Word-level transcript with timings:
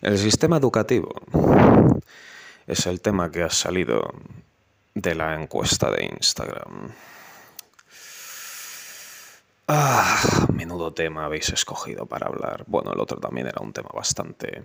El 0.00 0.16
sistema 0.16 0.58
educativo 0.58 1.12
es 2.68 2.86
el 2.86 3.00
tema 3.00 3.32
que 3.32 3.42
ha 3.42 3.50
salido 3.50 4.14
de 4.94 5.14
la 5.16 5.34
encuesta 5.34 5.90
de 5.90 6.04
Instagram. 6.04 6.92
Ah, 9.66 10.46
menudo 10.52 10.92
tema 10.94 11.24
habéis 11.24 11.48
escogido 11.48 12.06
para 12.06 12.28
hablar. 12.28 12.64
Bueno, 12.68 12.92
el 12.92 13.00
otro 13.00 13.18
también 13.18 13.48
era 13.48 13.60
un 13.60 13.72
tema 13.72 13.90
bastante, 13.92 14.62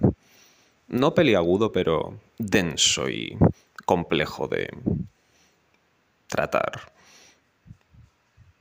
no 0.90 1.16
peliagudo, 1.16 1.72
pero 1.72 2.14
denso 2.38 3.10
y 3.10 3.36
complejo 3.86 4.48
de 4.48 4.70
tratar. 6.28 6.94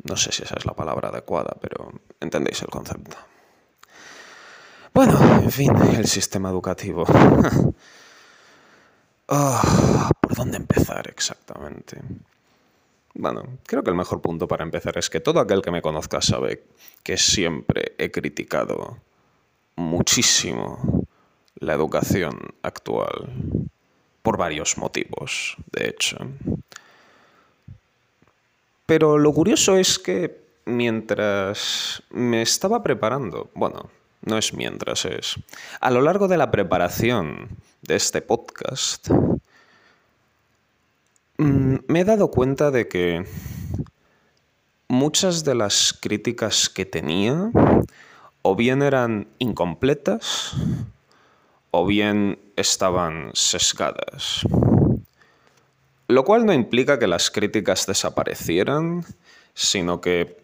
No 0.05 0.17
sé 0.17 0.33
si 0.33 0.43
esa 0.43 0.57
es 0.57 0.65
la 0.65 0.73
palabra 0.73 1.11
adecuada, 1.11 1.55
pero 1.61 1.93
entendéis 2.19 2.63
el 2.63 2.69
concepto. 2.69 3.17
Bueno, 4.95 5.19
en 5.43 5.51
fin, 5.51 5.73
el 5.97 6.07
sistema 6.07 6.51
educativo. 6.51 7.05
Ah, 9.35 10.11
¿Por 10.21 10.35
dónde 10.35 10.59
empezar 10.59 11.09
exactamente? 11.09 11.97
Bueno, 13.15 13.45
creo 13.65 13.83
que 13.83 13.89
el 13.89 13.97
mejor 13.97 14.21
punto 14.21 14.47
para 14.47 14.63
empezar 14.63 14.99
es 14.99 15.09
que 15.09 15.21
todo 15.21 15.41
aquel 15.41 15.63
que 15.63 15.71
me 15.71 15.81
conozca 15.81 16.21
sabe 16.21 16.65
que 17.03 17.17
siempre 17.17 17.95
he 17.97 18.11
criticado 18.11 18.99
muchísimo 19.77 21.07
la 21.55 21.73
educación 21.73 22.39
actual, 22.63 23.33
por 24.23 24.37
varios 24.37 24.77
motivos, 24.77 25.57
de 25.73 25.89
hecho. 25.89 26.19
Pero 28.85 29.17
lo 29.17 29.33
curioso 29.33 29.79
es 29.79 29.99
que 29.99 30.43
mientras 30.67 32.03
me 32.11 32.43
estaba 32.43 32.83
preparando, 32.83 33.51
bueno, 33.55 33.89
no 34.23 34.39
es 34.39 34.55
mientras, 34.55 35.05
es 35.05 35.37
a 35.81 35.91
lo 35.91 36.01
largo 36.01 36.29
de 36.29 36.37
la 36.37 36.51
preparación 36.51 37.49
de 37.83 37.97
este 37.97 38.23
podcast, 38.23 39.11
mm, 41.39 41.77
me 41.89 42.01
he 42.01 42.05
dado 42.05 42.31
cuenta 42.31 42.71
de 42.71 42.89
que 42.89 43.25
muchas 44.89 45.45
de 45.45 45.55
las 45.55 45.93
críticas 45.93 46.69
que 46.69 46.85
tenía 46.85 47.51
o 48.43 48.57
bien 48.57 48.83
eran 48.83 49.29
incompletas 49.39 50.53
o 51.71 51.87
bien 51.87 52.39
estaban 52.57 53.31
sesgadas. 53.33 54.43
Lo 56.09 56.25
cual 56.25 56.45
no 56.45 56.53
implica 56.53 56.99
que 56.99 57.07
las 57.07 57.31
críticas 57.31 57.87
desaparecieran, 57.87 59.07
sino 59.55 60.03
que 60.03 60.42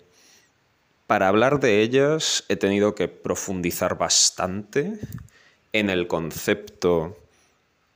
para 1.08 1.28
hablar 1.28 1.58
de 1.58 1.80
ellas 1.80 2.44
he 2.50 2.56
tenido 2.56 2.94
que 2.94 3.08
profundizar 3.08 3.96
bastante 3.96 5.00
en 5.72 5.88
el 5.88 6.06
concepto 6.06 7.16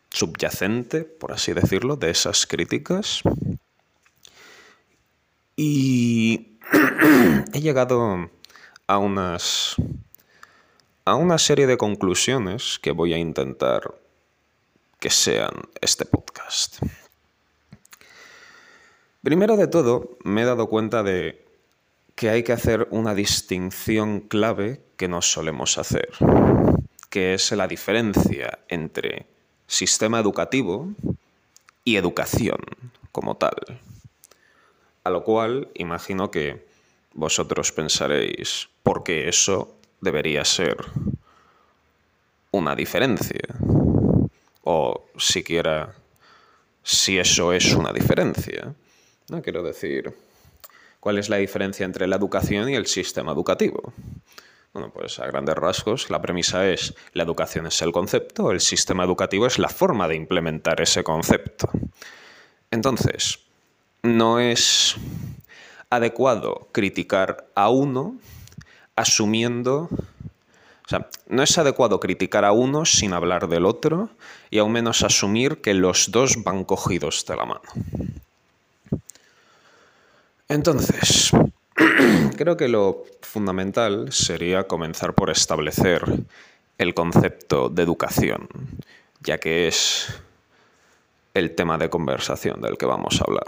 subyacente, 0.08 1.04
por 1.04 1.32
así 1.32 1.52
decirlo, 1.52 1.96
de 1.96 2.08
esas 2.08 2.46
críticas. 2.46 3.20
Y 5.56 6.56
he 7.52 7.60
llegado 7.60 8.30
a 8.86 8.98
unas 8.98 9.76
a 11.04 11.14
una 11.14 11.36
serie 11.36 11.66
de 11.66 11.76
conclusiones 11.76 12.78
que 12.80 12.92
voy 12.92 13.12
a 13.12 13.18
intentar 13.18 13.94
que 14.98 15.10
sean 15.10 15.52
este 15.82 16.06
podcast. 16.06 16.78
Primero 19.22 19.58
de 19.58 19.66
todo, 19.66 20.16
me 20.24 20.42
he 20.42 20.44
dado 20.46 20.68
cuenta 20.68 21.02
de 21.02 21.41
que 22.14 22.30
hay 22.30 22.42
que 22.42 22.52
hacer 22.52 22.88
una 22.90 23.14
distinción 23.14 24.20
clave 24.20 24.80
que 24.96 25.08
no 25.08 25.22
solemos 25.22 25.78
hacer, 25.78 26.10
que 27.10 27.34
es 27.34 27.52
la 27.52 27.66
diferencia 27.66 28.60
entre 28.68 29.26
sistema 29.66 30.20
educativo 30.20 30.92
y 31.84 31.96
educación 31.96 32.58
como 33.10 33.36
tal. 33.36 33.80
A 35.04 35.10
lo 35.10 35.24
cual 35.24 35.68
imagino 35.74 36.30
que 36.30 36.66
vosotros 37.14 37.72
pensaréis, 37.72 38.68
¿por 38.82 39.02
qué 39.02 39.28
eso 39.28 39.74
debería 40.00 40.44
ser 40.44 40.76
una 42.52 42.74
diferencia? 42.74 43.40
O 44.62 45.04
siquiera 45.18 45.94
si 46.82 47.18
eso 47.18 47.52
es 47.52 47.74
una 47.74 47.92
diferencia. 47.92 48.74
No 49.28 49.42
quiero 49.42 49.62
decir, 49.62 50.14
¿Cuál 51.02 51.18
es 51.18 51.28
la 51.28 51.38
diferencia 51.38 51.84
entre 51.84 52.06
la 52.06 52.14
educación 52.14 52.68
y 52.68 52.76
el 52.76 52.86
sistema 52.86 53.32
educativo? 53.32 53.92
Bueno, 54.72 54.92
pues 54.94 55.18
a 55.18 55.26
grandes 55.26 55.56
rasgos 55.56 56.08
la 56.10 56.22
premisa 56.22 56.68
es 56.68 56.94
la 57.12 57.24
educación 57.24 57.66
es 57.66 57.82
el 57.82 57.90
concepto, 57.90 58.52
el 58.52 58.60
sistema 58.60 59.02
educativo 59.02 59.48
es 59.48 59.58
la 59.58 59.68
forma 59.68 60.06
de 60.06 60.14
implementar 60.14 60.80
ese 60.80 61.02
concepto. 61.02 61.68
Entonces, 62.70 63.40
no 64.04 64.38
es 64.38 64.94
adecuado 65.90 66.68
criticar 66.70 67.48
a 67.56 67.68
uno 67.68 68.14
asumiendo... 68.94 69.88
O 69.90 70.88
sea, 70.88 71.08
no 71.26 71.42
es 71.42 71.58
adecuado 71.58 71.98
criticar 71.98 72.44
a 72.44 72.52
uno 72.52 72.84
sin 72.84 73.12
hablar 73.12 73.48
del 73.48 73.66
otro 73.66 74.10
y 74.50 74.58
aún 74.58 74.70
menos 74.70 75.02
asumir 75.02 75.62
que 75.62 75.74
los 75.74 76.12
dos 76.12 76.44
van 76.44 76.62
cogidos 76.62 77.26
de 77.26 77.34
la 77.34 77.44
mano. 77.44 77.62
Entonces, 80.52 81.30
creo 82.36 82.58
que 82.58 82.68
lo 82.68 83.04
fundamental 83.22 84.12
sería 84.12 84.64
comenzar 84.64 85.14
por 85.14 85.30
establecer 85.30 86.04
el 86.76 86.92
concepto 86.92 87.70
de 87.70 87.82
educación, 87.82 88.48
ya 89.22 89.38
que 89.38 89.66
es 89.66 90.14
el 91.32 91.54
tema 91.54 91.78
de 91.78 91.88
conversación 91.88 92.60
del 92.60 92.76
que 92.76 92.84
vamos 92.84 93.18
a 93.18 93.24
hablar. 93.26 93.46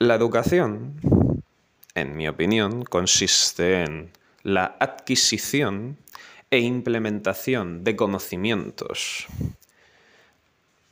La 0.00 0.16
educación, 0.16 1.00
en 1.94 2.14
mi 2.14 2.28
opinión, 2.28 2.84
consiste 2.84 3.84
en 3.84 4.10
la 4.42 4.76
adquisición 4.78 5.96
e 6.50 6.58
implementación 6.58 7.84
de 7.84 7.96
conocimientos 7.96 9.28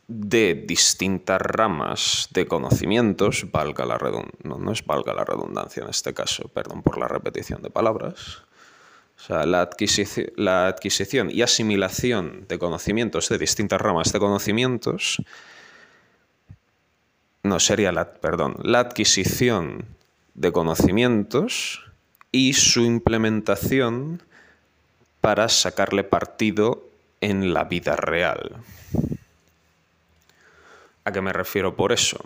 de 0.07 0.55
distintas 0.67 1.41
ramas 1.41 2.29
de 2.33 2.47
conocimientos, 2.47 3.47
valga 3.51 3.87
la 3.87 3.99
no, 4.43 4.59
no 4.59 4.73
es 4.73 4.85
valga 4.85 5.15
la 5.15 5.25
redundancia 5.25 5.83
en 5.83 5.89
este 5.89 6.13
caso, 6.13 6.49
perdón 6.49 6.83
por 6.83 6.99
la 6.99 7.09
repetición 7.09 7.63
de 7.63 7.71
palabras, 7.71 8.43
o 9.17 9.21
sea, 9.21 9.47
la, 9.47 9.63
adquisición, 9.63 10.27
la 10.37 10.67
adquisición 10.67 11.31
y 11.31 11.43
asimilación 11.43 12.47
de 12.49 12.59
conocimientos 12.59 13.29
de 13.29 13.39
distintas 13.39 13.81
ramas 13.81 14.13
de 14.13 14.19
conocimientos, 14.19 15.23
no 17.43 17.61
sería 17.61 17.93
la, 17.93 18.15
perdón, 18.15 18.57
la 18.63 18.81
adquisición 18.81 19.87
de 20.35 20.53
conocimientos 20.53 21.83
y 22.33 22.55
su 22.55 22.81
implementación 22.81 24.23
para 25.21 25.49
sacarle 25.49 26.05
partido 26.05 26.89
en 27.21 27.55
la 27.55 27.65
vida 27.65 27.97
real. 27.97 28.57
¿A 31.05 31.13
qué 31.13 31.21
me 31.21 31.35
refiero 31.35 31.77
por 31.77 31.93
eso? 31.93 32.19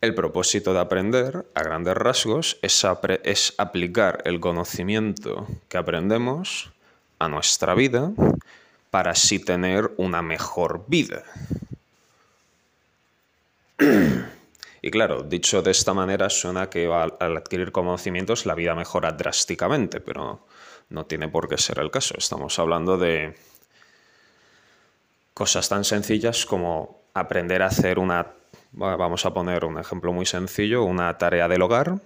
El 0.00 0.14
propósito 0.14 0.72
de 0.72 0.80
aprender, 0.80 1.46
a 1.54 1.62
grandes 1.62 1.94
rasgos, 1.94 2.58
es, 2.62 3.54
aplicar 3.58 4.22
el 4.24 4.40
conocimiento 4.40 5.46
que 5.68 5.76
aprendemos 5.76 6.72
a 7.18 7.28
nuestra 7.28 7.74
vida 7.74 8.12
para 8.90 9.10
así 9.10 9.38
tener 9.38 9.90
una 9.98 10.22
mejor 10.22 10.84
vida. 10.88 11.24
Y 14.82 14.90
claro, 14.92 15.24
dicho 15.24 15.62
de 15.62 15.72
esta 15.72 15.94
manera 15.94 16.30
suena 16.30 16.70
que 16.70 16.86
al 16.86 17.36
adquirir 17.36 17.72
conocimientos 17.72 18.46
la 18.46 18.54
vida 18.54 18.72
mejora 18.76 19.10
drásticamente, 19.10 20.00
pero 20.00 20.46
no 20.90 21.06
tiene 21.06 21.26
por 21.26 21.48
qué 21.48 21.58
ser 21.58 21.80
el 21.80 21.90
caso. 21.90 22.14
Estamos 22.16 22.56
hablando 22.60 22.96
de 22.96 23.34
cosas 25.34 25.68
tan 25.68 25.82
sencillas 25.82 26.46
como 26.46 26.95
aprender 27.16 27.62
a 27.62 27.66
hacer 27.66 27.98
una, 27.98 28.26
vamos 28.72 29.24
a 29.24 29.32
poner 29.32 29.64
un 29.64 29.78
ejemplo 29.78 30.12
muy 30.12 30.26
sencillo, 30.26 30.84
una 30.84 31.16
tarea 31.16 31.48
del 31.48 31.62
hogar, 31.62 31.98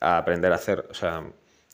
aprender 0.00 0.52
a 0.52 0.54
hacer, 0.54 0.86
o 0.90 0.94
sea, 0.94 1.22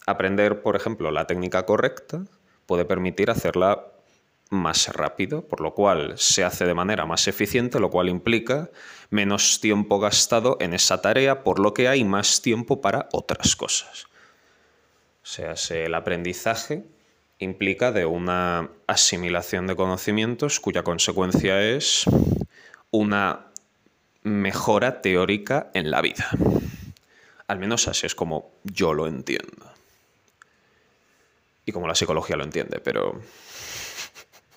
aprender, 0.07 0.61
por 0.61 0.75
ejemplo, 0.75 1.13
la 1.13 1.27
técnica 1.27 1.65
correcta 1.65 2.23
puede 2.67 2.85
permitir 2.85 3.31
hacerla 3.31 3.87
más 4.51 4.89
rápido, 4.89 5.43
por 5.43 5.61
lo 5.61 5.73
cual 5.73 6.15
se 6.19 6.43
hace 6.43 6.67
de 6.67 6.75
manera 6.75 7.07
más 7.07 7.29
eficiente, 7.29 7.79
lo 7.79 7.91
cual 7.91 8.09
implica 8.09 8.71
menos 9.11 9.61
tiempo 9.61 10.01
gastado 10.01 10.57
en 10.61 10.75
esa 10.75 11.01
tarea, 11.01 11.45
por 11.45 11.61
lo 11.61 11.73
que 11.73 11.87
hay 11.87 12.03
más 12.03 12.43
tiempo 12.43 12.81
para 12.81 13.09
otras 13.13 13.55
cosas. 13.55 14.07
O 15.23 15.27
sea, 15.27 15.55
el 15.71 15.95
aprendizaje 15.95 16.85
implica 17.43 17.93
de 17.93 18.07
una 18.07 18.71
asimilación 18.87 19.67
de 19.67 19.77
conocimientos 19.77 20.61
cuya 20.61 20.83
consecuencia 20.83 21.63
es 21.63 22.05
una 22.91 23.47
mejora 24.23 25.03
teórica 25.03 25.71
en 25.75 25.91
la 25.91 26.01
vida. 26.01 26.31
Al 27.49 27.59
menos 27.59 27.89
así 27.89 28.07
es 28.07 28.15
como 28.15 28.51
yo 28.65 28.95
lo 28.95 29.07
entiendo. 29.07 29.71
y 31.65 31.71
como 31.71 31.87
la 31.87 31.95
psicología 31.95 32.37
lo 32.37 32.43
entiende, 32.43 32.81
pero 32.81 33.21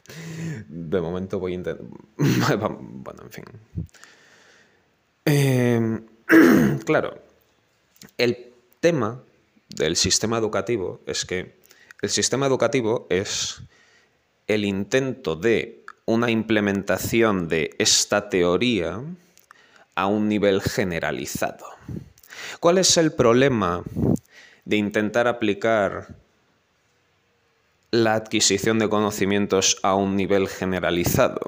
de 0.67 1.01
momento 1.01 1.39
voy 1.39 1.51
a 1.51 1.55
intentar... 1.55 1.85
bueno, 2.17 3.23
en 3.23 3.31
fin. 3.31 3.45
Em, 5.25 6.05
claro, 6.85 7.19
el 8.17 8.53
tema 8.79 9.21
del 9.69 9.95
sistema 9.95 10.37
educativo 10.37 11.01
es 11.05 11.25
que 11.25 11.64
el 12.05 12.11
sistema 12.11 12.45
educativo 12.45 13.07
es 13.09 13.63
el 14.45 14.63
intento 14.63 15.35
de 15.35 15.83
una 16.05 16.29
implementación 16.29 17.47
de 17.47 17.75
esta 17.79 18.29
teoría 18.29 19.01
a 19.95 20.05
un 20.05 20.29
nivel 20.29 20.61
generalizado. 20.61 21.65
¿Cuál 22.59 22.77
es 22.77 22.97
el 22.97 23.11
problema 23.11 23.83
de 24.65 24.75
intentar 24.75 25.27
aplicar 25.27 26.15
la 27.89 28.13
adquisición 28.13 28.77
de 28.77 28.87
conocimientos 28.87 29.79
a 29.81 29.95
un 29.95 30.15
nivel 30.15 30.47
generalizado? 30.47 31.41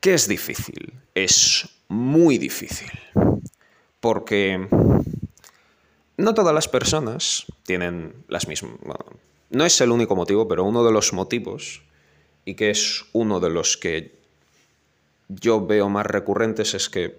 ¿Qué 0.00 0.14
es 0.14 0.26
difícil? 0.26 0.94
Es 1.14 1.68
muy 1.88 2.38
difícil. 2.38 2.90
Porque 4.00 4.66
no 6.20 6.34
todas 6.34 6.54
las 6.54 6.68
personas 6.68 7.46
tienen 7.64 8.24
las 8.28 8.46
mismas... 8.46 8.74
no 9.50 9.64
es 9.64 9.80
el 9.80 9.90
único 9.90 10.14
motivo, 10.16 10.46
pero 10.46 10.64
uno 10.64 10.84
de 10.84 10.92
los 10.92 11.12
motivos, 11.12 11.82
y 12.44 12.54
que 12.54 12.70
es 12.70 13.04
uno 13.12 13.40
de 13.40 13.50
los 13.50 13.76
que 13.76 14.18
yo 15.28 15.66
veo 15.66 15.88
más 15.88 16.06
recurrentes, 16.06 16.74
es 16.74 16.88
que 16.88 17.18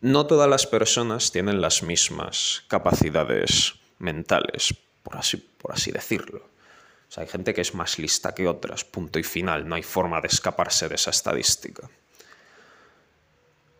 no 0.00 0.26
todas 0.26 0.48
las 0.48 0.66
personas 0.66 1.30
tienen 1.30 1.60
las 1.60 1.82
mismas 1.82 2.64
capacidades 2.68 3.74
mentales, 3.98 4.74
por 5.02 5.16
así, 5.16 5.36
por 5.36 5.72
así 5.72 5.92
decirlo. 5.92 6.38
O 7.08 7.12
sea, 7.12 7.24
hay 7.24 7.28
gente 7.28 7.52
que 7.52 7.60
es 7.60 7.74
más 7.74 7.98
lista 7.98 8.34
que 8.34 8.48
otras, 8.48 8.84
punto 8.84 9.18
y 9.18 9.22
final, 9.22 9.68
no 9.68 9.74
hay 9.74 9.82
forma 9.82 10.20
de 10.20 10.28
escaparse 10.28 10.88
de 10.88 10.94
esa 10.94 11.10
estadística. 11.10 11.90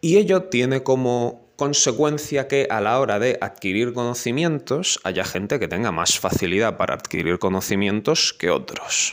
Y 0.01 0.17
ello 0.17 0.45
tiene 0.45 0.83
como 0.83 1.50
consecuencia 1.61 2.49
que 2.49 2.67
a 2.71 2.81
la 2.81 2.99
hora 2.99 3.19
de 3.19 3.37
adquirir 3.39 3.93
conocimientos 3.93 4.99
haya 5.05 5.27
gente 5.27 5.59
que 5.59 5.69
tenga 5.69 5.93
más 5.93 6.19
facilidad 6.19 6.79
para 6.79 6.95
adquirir 6.95 7.39
conocimientos 7.39 8.33
que 8.33 8.49
otros. 8.49 9.11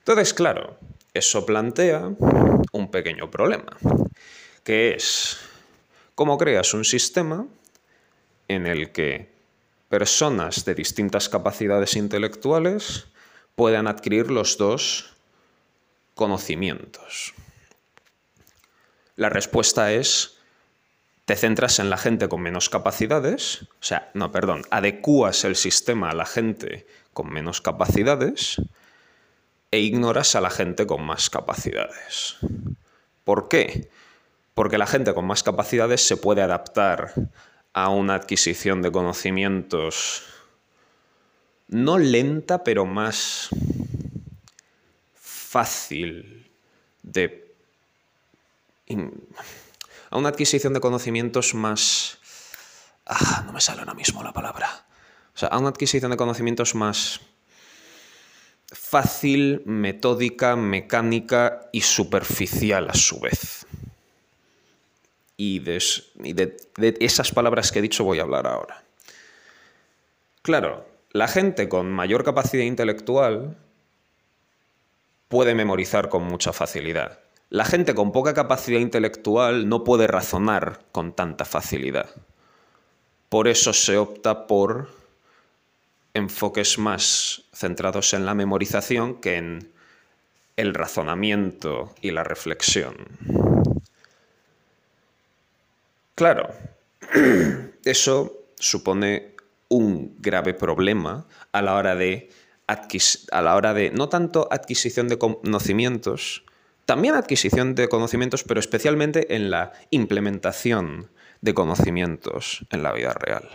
Entonces, 0.00 0.34
claro, 0.34 0.76
eso 1.14 1.46
plantea 1.46 2.10
un 2.72 2.90
pequeño 2.90 3.30
problema, 3.30 3.74
que 4.64 4.96
es 4.96 5.38
cómo 6.14 6.36
creas 6.36 6.74
un 6.74 6.84
sistema 6.84 7.46
en 8.48 8.66
el 8.66 8.92
que 8.92 9.32
personas 9.88 10.66
de 10.66 10.74
distintas 10.74 11.30
capacidades 11.30 11.96
intelectuales 11.96 13.06
puedan 13.54 13.86
adquirir 13.86 14.30
los 14.30 14.58
dos 14.58 15.14
conocimientos. 16.14 17.32
La 19.16 19.30
respuesta 19.30 19.90
es, 19.90 20.36
te 21.24 21.36
centras 21.36 21.78
en 21.78 21.90
la 21.90 21.96
gente 21.96 22.28
con 22.28 22.42
menos 22.42 22.68
capacidades, 22.68 23.62
o 23.62 23.82
sea, 23.82 24.10
no, 24.14 24.30
perdón, 24.30 24.62
adecuas 24.70 25.44
el 25.44 25.56
sistema 25.56 26.10
a 26.10 26.14
la 26.14 26.26
gente 26.26 26.86
con 27.12 27.32
menos 27.32 27.60
capacidades 27.60 28.60
e 29.70 29.80
ignoras 29.80 30.34
a 30.34 30.40
la 30.40 30.50
gente 30.50 30.86
con 30.86 31.02
más 31.02 31.30
capacidades. 31.30 32.36
¿Por 33.24 33.48
qué? 33.48 33.88
Porque 34.54 34.78
la 34.78 34.86
gente 34.86 35.14
con 35.14 35.26
más 35.26 35.42
capacidades 35.42 36.06
se 36.06 36.16
puede 36.16 36.42
adaptar 36.42 37.14
a 37.72 37.88
una 37.88 38.14
adquisición 38.14 38.82
de 38.82 38.92
conocimientos 38.92 40.22
no 41.68 41.98
lenta, 41.98 42.62
pero 42.62 42.86
más 42.86 43.48
fácil 45.14 46.50
de... 47.02 47.54
a 50.14 50.18
una 50.18 50.28
adquisición 50.28 50.72
de 50.72 50.80
conocimientos 50.80 51.54
más... 51.54 52.18
Ah, 53.04 53.42
no 53.44 53.52
me 53.52 53.60
sale 53.60 53.80
ahora 53.80 53.94
mismo 53.94 54.22
la 54.22 54.32
palabra. 54.32 54.86
O 55.34 55.38
sea, 55.38 55.48
a 55.48 55.58
una 55.58 55.70
adquisición 55.70 56.12
de 56.12 56.16
conocimientos 56.16 56.76
más 56.76 57.20
fácil, 58.68 59.62
metódica, 59.66 60.54
mecánica 60.54 61.68
y 61.72 61.80
superficial 61.80 62.88
a 62.90 62.94
su 62.94 63.18
vez. 63.18 63.66
Y, 65.36 65.58
de, 65.58 66.56
esas 67.00 67.32
palabras 67.32 67.72
que 67.72 67.80
he 67.80 67.82
dicho 67.82 68.04
voy 68.04 68.20
a 68.20 68.22
hablar 68.22 68.46
ahora. 68.46 68.84
Claro, 70.42 70.86
la 71.10 71.26
gente 71.26 71.68
con 71.68 71.90
mayor 71.90 72.22
capacidad 72.22 72.62
intelectual 72.62 73.58
puede 75.26 75.56
memorizar 75.56 76.08
con 76.08 76.22
mucha 76.22 76.52
facilidad. 76.52 77.23
La 77.50 77.64
gente 77.64 77.94
con 77.94 78.12
poca 78.12 78.34
capacidad 78.34 78.80
intelectual 78.80 79.68
no 79.68 79.84
puede 79.84 80.06
razonar 80.06 80.80
con 80.92 81.12
tanta 81.12 81.44
facilidad. 81.44 82.10
Por 83.28 83.48
eso 83.48 83.72
se 83.72 83.96
opta 83.96 84.46
por 84.46 84.88
enfoques 86.14 86.78
más 86.78 87.42
centrados 87.52 88.14
en 88.14 88.24
la 88.24 88.34
memorización 88.34 89.20
que 89.20 89.36
en 89.36 89.72
el 90.56 90.74
razonamiento 90.74 91.94
y 92.00 92.12
la 92.12 92.24
reflexión. 92.24 92.96
Claro, 96.14 96.48
eso 97.84 98.44
supone 98.56 99.34
un 99.68 100.16
grave 100.20 100.54
problema 100.54 101.26
a 101.50 101.62
la 101.62 101.74
hora 101.74 101.96
de 101.96 102.30
no 103.92 104.08
tanto 104.08 104.48
adquisición 104.50 105.08
de 105.08 105.18
conocimientos, 105.18 106.44
también 106.86 107.14
adquisición 107.14 107.74
de 107.74 107.88
conocimientos, 107.88 108.44
pero 108.44 108.60
especialmente 108.60 109.34
en 109.34 109.50
la 109.50 109.72
implementación 109.90 111.10
de 111.40 111.54
conocimientos 111.54 112.64
en 112.70 112.82
la 112.82 112.92
vida 112.92 113.12
real. 113.12 113.48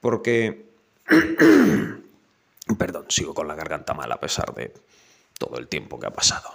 Porque 0.00 0.66
Perdón, 2.78 3.06
sigo 3.08 3.34
con 3.34 3.48
la 3.48 3.54
garganta 3.54 3.94
mal 3.94 4.10
a 4.12 4.20
pesar 4.20 4.54
de 4.54 4.72
todo 5.38 5.58
el 5.58 5.68
tiempo 5.68 5.98
que 5.98 6.06
ha 6.06 6.12
pasado. 6.12 6.50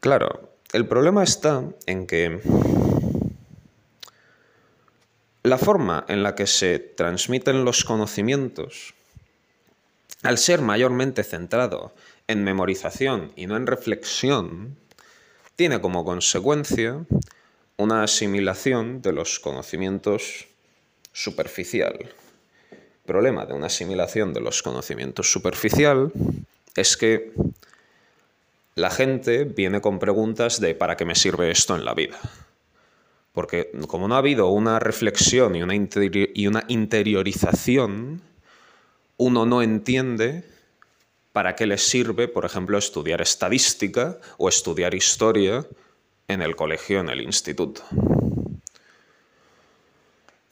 Claro, 0.00 0.56
el 0.72 0.86
problema 0.86 1.22
está 1.22 1.62
en 1.86 2.06
que 2.06 2.40
la 5.42 5.58
forma 5.58 6.04
en 6.08 6.22
la 6.22 6.34
que 6.34 6.46
se 6.46 6.78
transmiten 6.78 7.64
los 7.64 7.84
conocimientos, 7.84 8.94
al 10.22 10.38
ser 10.38 10.60
mayormente 10.62 11.22
centrado 11.22 11.94
en 12.28 12.44
memorización 12.44 13.32
y 13.36 13.46
no 13.46 13.56
en 13.56 13.66
reflexión, 13.66 14.76
tiene 15.54 15.80
como 15.80 16.04
consecuencia 16.04 17.04
una 17.76 18.02
asimilación 18.02 19.02
de 19.02 19.12
los 19.12 19.38
conocimientos 19.38 20.46
superficial 21.12 22.14
problema 23.06 23.46
de 23.46 23.54
una 23.54 23.66
asimilación 23.68 24.34
de 24.34 24.40
los 24.40 24.62
conocimientos 24.62 25.30
superficial 25.30 26.12
es 26.74 26.96
que 26.98 27.32
la 28.74 28.90
gente 28.90 29.44
viene 29.44 29.80
con 29.80 29.98
preguntas 29.98 30.60
de 30.60 30.74
¿para 30.74 30.96
qué 30.96 31.06
me 31.06 31.14
sirve 31.14 31.50
esto 31.50 31.74
en 31.74 31.86
la 31.86 31.94
vida? 31.94 32.18
Porque 33.32 33.70
como 33.86 34.08
no 34.08 34.16
ha 34.16 34.18
habido 34.18 34.48
una 34.48 34.78
reflexión 34.78 35.54
y 35.56 35.62
una, 35.62 35.74
y 35.74 36.46
una 36.46 36.64
interiorización, 36.68 38.20
uno 39.16 39.46
no 39.46 39.62
entiende 39.62 40.44
para 41.36 41.54
qué 41.54 41.66
le 41.66 41.76
sirve, 41.76 42.28
por 42.28 42.46
ejemplo, 42.46 42.78
estudiar 42.78 43.20
estadística 43.20 44.18
o 44.38 44.48
estudiar 44.48 44.94
historia 44.94 45.66
en 46.28 46.40
el 46.40 46.56
colegio, 46.56 47.00
en 47.00 47.10
el 47.10 47.20
instituto. 47.20 47.82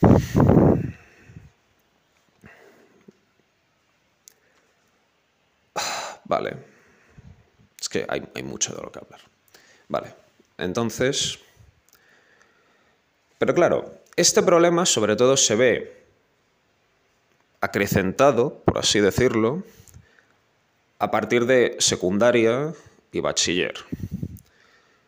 Vale. 6.25 6.55
Es 7.81 7.88
que 7.88 8.05
hay, 8.07 8.43
mucho 8.43 8.75
de 8.75 8.83
lo 8.83 8.93
que 8.93 8.99
hablar. 8.99 9.21
Vale. 9.88 10.12
Entonces... 10.59 11.38
Pero 13.38 13.55
claro, 13.55 14.00
este 14.17 14.43
problema 14.43 14.85
sobre 14.85 15.17
todo 15.17 15.38
se 15.38 15.57
ve 15.57 16.05
acrecentado, 17.62 18.61
por 18.67 18.76
así 18.76 19.00
decirlo, 19.00 19.64
a 20.99 21.11
partir 21.11 21.47
de 21.47 21.77
secundaria 21.79 22.73
y 23.13 23.21
bachiller. 23.21 23.75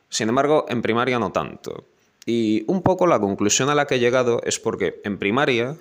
Sin 0.09 0.29
embargo, 0.29 0.67
en 0.69 0.83
primaria 0.83 1.19
no 1.19 1.33
tanto. 1.33 1.85
Y 2.25 2.65
un 2.67 2.83
poco 2.83 3.07
la 3.07 3.21
conclusión 3.21 3.71
a 3.71 3.75
la 3.75 3.87
que 3.87 3.97
he 3.97 3.99
llegado 4.01 4.41
es 4.45 4.59
porque 4.59 5.01
en 5.05 5.19
primaria, 5.19 5.77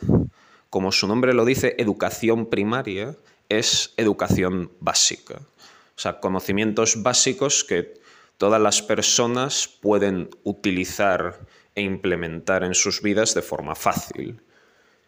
como 0.69 0.91
su 0.91 1.07
nombre 1.07 1.33
lo 1.33 1.45
dice, 1.45 1.75
educación 1.77 2.47
primaria, 2.47 3.15
es 3.49 3.93
educación 3.97 4.71
básica. 4.79 5.35
O 5.35 5.99
sea, 5.99 6.19
conocimientos 6.19 7.01
básicos 7.01 7.63
que 7.63 7.93
todas 8.37 8.61
las 8.61 8.81
personas 8.81 9.67
pueden 9.67 10.29
utilizar 10.43 11.39
e 11.73 11.81
implementar 11.81 12.63
en 12.63 12.73
sus 12.73 13.01
vidas 13.01 13.33
de 13.33 13.41
forma 13.41 13.75
fácil. 13.75 14.41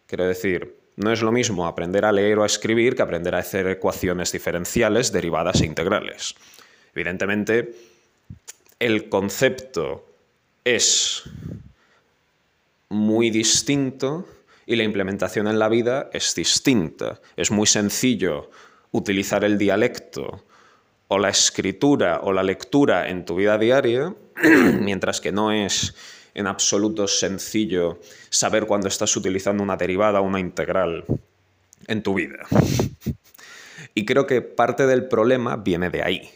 Quiero 0.06 0.26
decir, 0.26 0.78
No 0.98 1.12
es 1.12 1.22
lo 1.22 1.30
mismo 1.30 1.68
aprender 1.68 2.04
a 2.04 2.10
leer 2.10 2.40
o 2.40 2.42
a 2.42 2.46
escribir 2.46 2.96
que 2.96 3.02
aprender 3.02 3.32
a 3.36 3.38
hacer 3.38 3.68
ecuaciones 3.68 4.32
diferenciales, 4.32 5.12
derivadas 5.12 5.60
e 5.60 5.66
integrales. 5.66 6.34
Evidentemente, 6.92 7.72
el 8.80 9.08
concepto 9.08 10.04
es 10.64 11.22
muy 12.88 13.30
distinto 13.30 14.26
y 14.66 14.74
la 14.74 14.82
implementación 14.82 15.46
en 15.46 15.60
la 15.60 15.68
vida 15.68 16.10
es 16.12 16.34
distinta. 16.34 17.20
Es 17.36 17.52
muy 17.52 17.68
sencillo 17.68 18.50
utilizar 18.90 19.44
el 19.44 19.56
dialecto 19.56 20.44
o 21.06 21.18
la 21.20 21.28
escritura 21.28 22.22
o 22.24 22.32
la 22.32 22.42
lectura 22.42 23.08
en 23.08 23.24
tu 23.24 23.36
vida 23.36 23.56
diaria, 23.56 24.12
mientras 24.80 25.20
que 25.20 25.30
no 25.30 25.52
es 25.52 25.94
en 26.38 26.46
absoluto 26.46 27.08
sencillo 27.08 27.98
saber 28.30 28.66
cuándo 28.66 28.86
estás 28.86 29.16
utilizando 29.16 29.60
una 29.60 29.76
derivada 29.76 30.20
o 30.20 30.24
una 30.24 30.38
integral 30.38 31.04
en 31.88 32.02
tu 32.02 32.14
vida. 32.14 32.46
Y 33.92 34.04
creo 34.04 34.26
que 34.26 34.40
parte 34.40 34.86
del 34.86 35.08
problema 35.08 35.56
viene 35.56 35.90
de 35.90 36.02
ahí. 36.02 36.30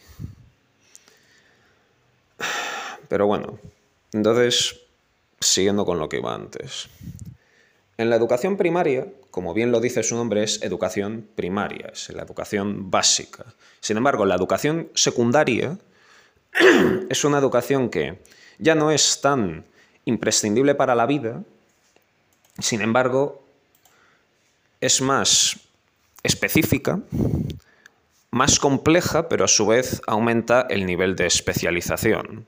Pero 3.08 3.28
bueno, 3.28 3.60
entonces, 4.12 4.80
siguiendo 5.38 5.84
con 5.84 6.00
lo 6.00 6.08
que 6.08 6.16
iba 6.16 6.34
antes. 6.34 6.88
En 7.96 8.10
la 8.10 8.16
educación 8.16 8.56
primaria, 8.56 9.06
como 9.30 9.54
bien 9.54 9.70
lo 9.70 9.78
dice 9.78 10.02
su 10.02 10.16
nombre, 10.16 10.42
es 10.42 10.62
educación 10.62 11.28
primaria, 11.36 11.90
es 11.92 12.08
la 12.08 12.24
educación 12.24 12.90
básica. 12.90 13.44
Sin 13.80 13.98
embargo, 13.98 14.24
la 14.24 14.34
educación 14.34 14.90
secundaria 14.94 15.78
es 17.08 17.24
una 17.24 17.38
educación 17.38 17.88
que 17.88 18.18
ya 18.58 18.74
no 18.74 18.90
es 18.90 19.20
tan 19.20 19.64
imprescindible 20.04 20.74
para 20.74 20.94
la 20.94 21.06
vida, 21.06 21.42
sin 22.58 22.82
embargo, 22.82 23.42
es 24.80 25.00
más 25.00 25.60
específica, 26.22 27.00
más 28.30 28.58
compleja, 28.58 29.28
pero 29.28 29.44
a 29.44 29.48
su 29.48 29.66
vez 29.66 30.02
aumenta 30.06 30.66
el 30.68 30.86
nivel 30.86 31.16
de 31.16 31.26
especialización. 31.26 32.46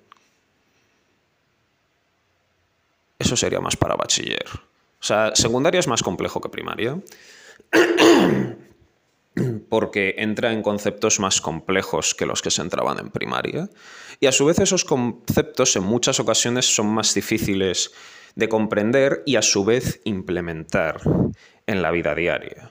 Eso 3.18 3.36
sería 3.36 3.60
más 3.60 3.76
para 3.76 3.94
bachiller. 3.94 4.46
O 5.00 5.06
sea, 5.06 5.34
secundaria 5.34 5.80
es 5.80 5.88
más 5.88 6.02
complejo 6.02 6.40
que 6.40 6.48
primaria. 6.48 6.98
porque 9.68 10.14
entra 10.18 10.52
en 10.52 10.62
conceptos 10.62 11.20
más 11.20 11.40
complejos 11.40 12.14
que 12.14 12.26
los 12.26 12.42
que 12.42 12.50
se 12.50 12.62
entraban 12.62 12.98
en 12.98 13.10
primaria. 13.10 13.68
Y 14.20 14.26
a 14.26 14.32
su 14.32 14.44
vez 14.44 14.58
esos 14.58 14.84
conceptos 14.84 15.76
en 15.76 15.82
muchas 15.84 16.20
ocasiones 16.20 16.74
son 16.74 16.86
más 16.86 17.14
difíciles 17.14 17.92
de 18.34 18.48
comprender 18.48 19.22
y 19.26 19.36
a 19.36 19.42
su 19.42 19.64
vez 19.64 20.00
implementar 20.04 21.00
en 21.66 21.82
la 21.82 21.90
vida 21.90 22.14
diaria. 22.14 22.68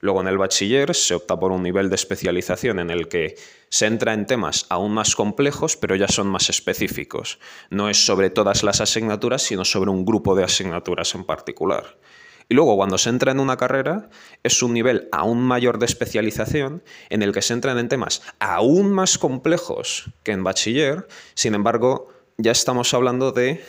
Luego 0.00 0.20
en 0.20 0.28
el 0.28 0.38
bachiller 0.38 0.94
se 0.94 1.14
opta 1.14 1.38
por 1.38 1.52
un 1.52 1.62
nivel 1.62 1.88
de 1.88 1.96
especialización 1.96 2.78
en 2.78 2.90
el 2.90 3.08
que 3.08 3.34
se 3.70 3.86
entra 3.86 4.12
en 4.12 4.26
temas 4.26 4.66
aún 4.68 4.92
más 4.92 5.16
complejos, 5.16 5.76
pero 5.76 5.96
ya 5.96 6.06
son 6.06 6.28
más 6.28 6.48
específicos. 6.48 7.38
No 7.70 7.88
es 7.88 8.04
sobre 8.04 8.30
todas 8.30 8.62
las 8.62 8.80
asignaturas, 8.80 9.42
sino 9.42 9.64
sobre 9.64 9.90
un 9.90 10.04
grupo 10.04 10.34
de 10.34 10.44
asignaturas 10.44 11.14
en 11.14 11.24
particular. 11.24 11.98
Y 12.48 12.54
luego 12.54 12.76
cuando 12.76 12.96
se 12.96 13.10
entra 13.10 13.32
en 13.32 13.40
una 13.40 13.56
carrera 13.56 14.08
es 14.42 14.62
un 14.62 14.72
nivel 14.72 15.08
aún 15.10 15.42
mayor 15.42 15.78
de 15.78 15.86
especialización 15.86 16.82
en 17.10 17.22
el 17.22 17.32
que 17.32 17.42
se 17.42 17.54
entran 17.54 17.78
en 17.78 17.88
temas 17.88 18.22
aún 18.38 18.92
más 18.92 19.18
complejos 19.18 20.10
que 20.22 20.32
en 20.32 20.44
bachiller, 20.44 21.08
sin 21.34 21.54
embargo 21.54 22.12
ya 22.38 22.52
estamos 22.52 22.94
hablando 22.94 23.32
de 23.32 23.64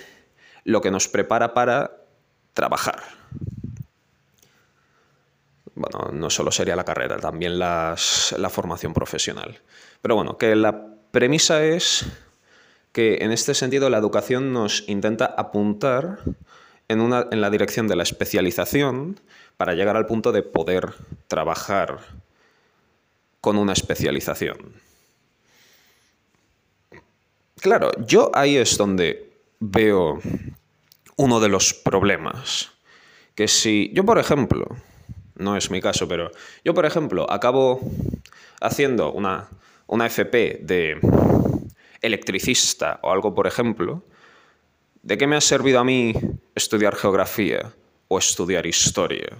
lo 0.63 0.81
que 0.81 0.91
nos 0.91 1.07
prepara 1.07 1.53
para 1.53 1.91
trabajar 2.53 3.01
bueno, 5.77 6.11
no 6.11 6.29
solo 6.29 6.51
sería 6.51 6.75
la 6.75 6.83
carrera, 6.83 7.17
también 7.17 7.59
la 7.59 7.95
formación 8.49 8.93
profesional. 8.93 9.59
Pero 10.01 10.15
bueno, 10.15 10.37
que 10.37 10.55
la 10.55 10.87
premisa 11.11 11.63
es 11.63 12.05
que 12.91 13.19
en 13.21 13.31
este 13.31 13.53
sentido 13.53 13.89
la 13.89 13.99
educación 13.99 14.53
nos 14.53 14.83
intenta 14.87 15.25
apuntar 15.25 16.19
en, 16.87 17.01
una, 17.01 17.27
en 17.31 17.41
la 17.41 17.49
dirección 17.49 17.87
de 17.87 17.95
la 17.95 18.03
especialización 18.03 19.19
para 19.57 19.73
llegar 19.73 19.95
al 19.95 20.05
punto 20.05 20.31
de 20.31 20.43
poder 20.43 20.93
trabajar 21.27 21.99
con 23.41 23.57
una 23.57 23.73
especialización. 23.73 24.73
Claro, 27.59 27.91
yo 28.05 28.31
ahí 28.33 28.55
es 28.55 28.77
donde 28.77 29.31
veo 29.59 30.19
uno 31.15 31.39
de 31.39 31.49
los 31.49 31.73
problemas. 31.73 32.71
Que 33.35 33.47
si 33.47 33.91
yo, 33.93 34.05
por 34.05 34.19
ejemplo, 34.19 34.67
no 35.35 35.57
es 35.57 35.69
mi 35.71 35.81
caso, 35.81 36.07
pero 36.07 36.31
yo, 36.63 36.73
por 36.73 36.85
ejemplo, 36.85 37.29
acabo 37.29 37.79
haciendo 38.61 39.11
una, 39.11 39.49
una 39.87 40.05
FP 40.07 40.59
de 40.61 40.99
electricista 42.01 42.99
o 43.01 43.11
algo, 43.11 43.33
por 43.33 43.47
ejemplo, 43.47 44.03
¿de 45.07 45.17
qué 45.17 45.25
me 45.25 45.37
ha 45.37 45.41
servido 45.41 45.79
a 45.79 45.85
mí 45.85 46.13
estudiar 46.53 46.93
geografía 46.93 47.71
o 48.09 48.17
estudiar 48.17 48.65
historia 48.65 49.37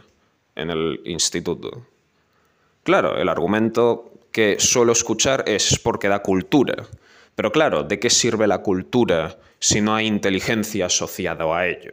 en 0.56 0.70
el 0.70 1.02
instituto? 1.04 1.86
Claro, 2.84 3.18
el 3.18 3.28
argumento 3.28 4.14
que 4.32 4.62
suelo 4.62 4.94
escuchar 4.94 5.44
es 5.46 5.78
porque 5.78 6.08
da 6.08 6.20
cultura. 6.20 6.88
Pero 7.36 7.52
claro, 7.52 7.84
¿de 7.84 8.00
qué 8.00 8.10
sirve 8.10 8.48
la 8.48 8.60
cultura 8.60 9.38
si 9.60 9.82
no 9.82 9.94
hay 9.94 10.08
inteligencia 10.08 10.86
asociada 10.86 11.44
a 11.44 11.68
ello? 11.68 11.92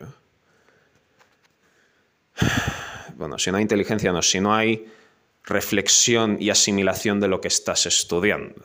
bueno, 3.16 3.40
si 3.40 3.50
no 3.50 3.57
hay 3.57 3.62
inteligencia, 3.62 4.12
no, 4.12 4.23
si 4.23 4.38
no 4.38 4.54
hay 4.54 4.87
reflexión 5.43 6.37
y 6.38 6.50
asimilación 6.50 7.19
de 7.19 7.26
lo 7.26 7.40
que 7.40 7.49
estás 7.49 7.87
estudiando. 7.87 8.62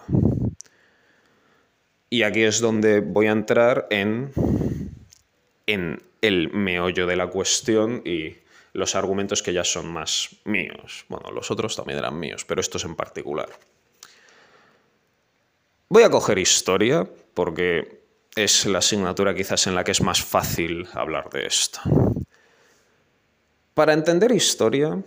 Y 2.11 2.21
aquí 2.21 2.43
es 2.43 2.59
donde 2.59 3.01
voy 3.01 3.25
a 3.25 3.31
entrar 3.31 3.87
en, 3.89 4.31
en 5.73 6.01
el 6.21 6.51
meollo 6.51 7.05
de 7.05 7.15
la 7.15 7.27
cuestión 7.27 8.01
y 8.05 8.35
los 8.73 8.95
argumentos 8.95 9.43
que 9.43 9.53
ya 9.53 9.63
son 9.63 9.87
más 9.87 10.29
míos. 10.43 11.05
Bueno, 11.09 11.31
los 11.31 11.51
otros 11.51 11.75
también 11.75 11.99
eran 11.99 12.19
míos, 12.19 12.45
pero 12.45 12.61
estos 12.61 12.85
en 12.85 12.95
particular. 12.95 13.49
Voy 15.89 16.03
a 16.03 16.09
coger 16.09 16.37
historia 16.39 17.07
porque 17.33 18.01
es 18.35 18.65
la 18.65 18.79
asignatura 18.79 19.33
quizás 19.33 19.67
en 19.67 19.75
la 19.75 19.83
que 19.83 19.91
es 19.91 20.01
más 20.01 20.23
fácil 20.23 20.87
hablar 20.93 21.29
de 21.29 21.45
esto. 21.45 21.79
Para 23.73 23.93
entender 23.93 24.31
historia, 24.31 25.01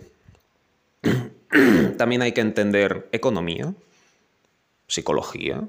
también 1.97 2.21
hay 2.21 2.31
que 2.31 2.41
entender 2.41 3.07
economía, 3.11 3.73
psicología, 4.87 5.61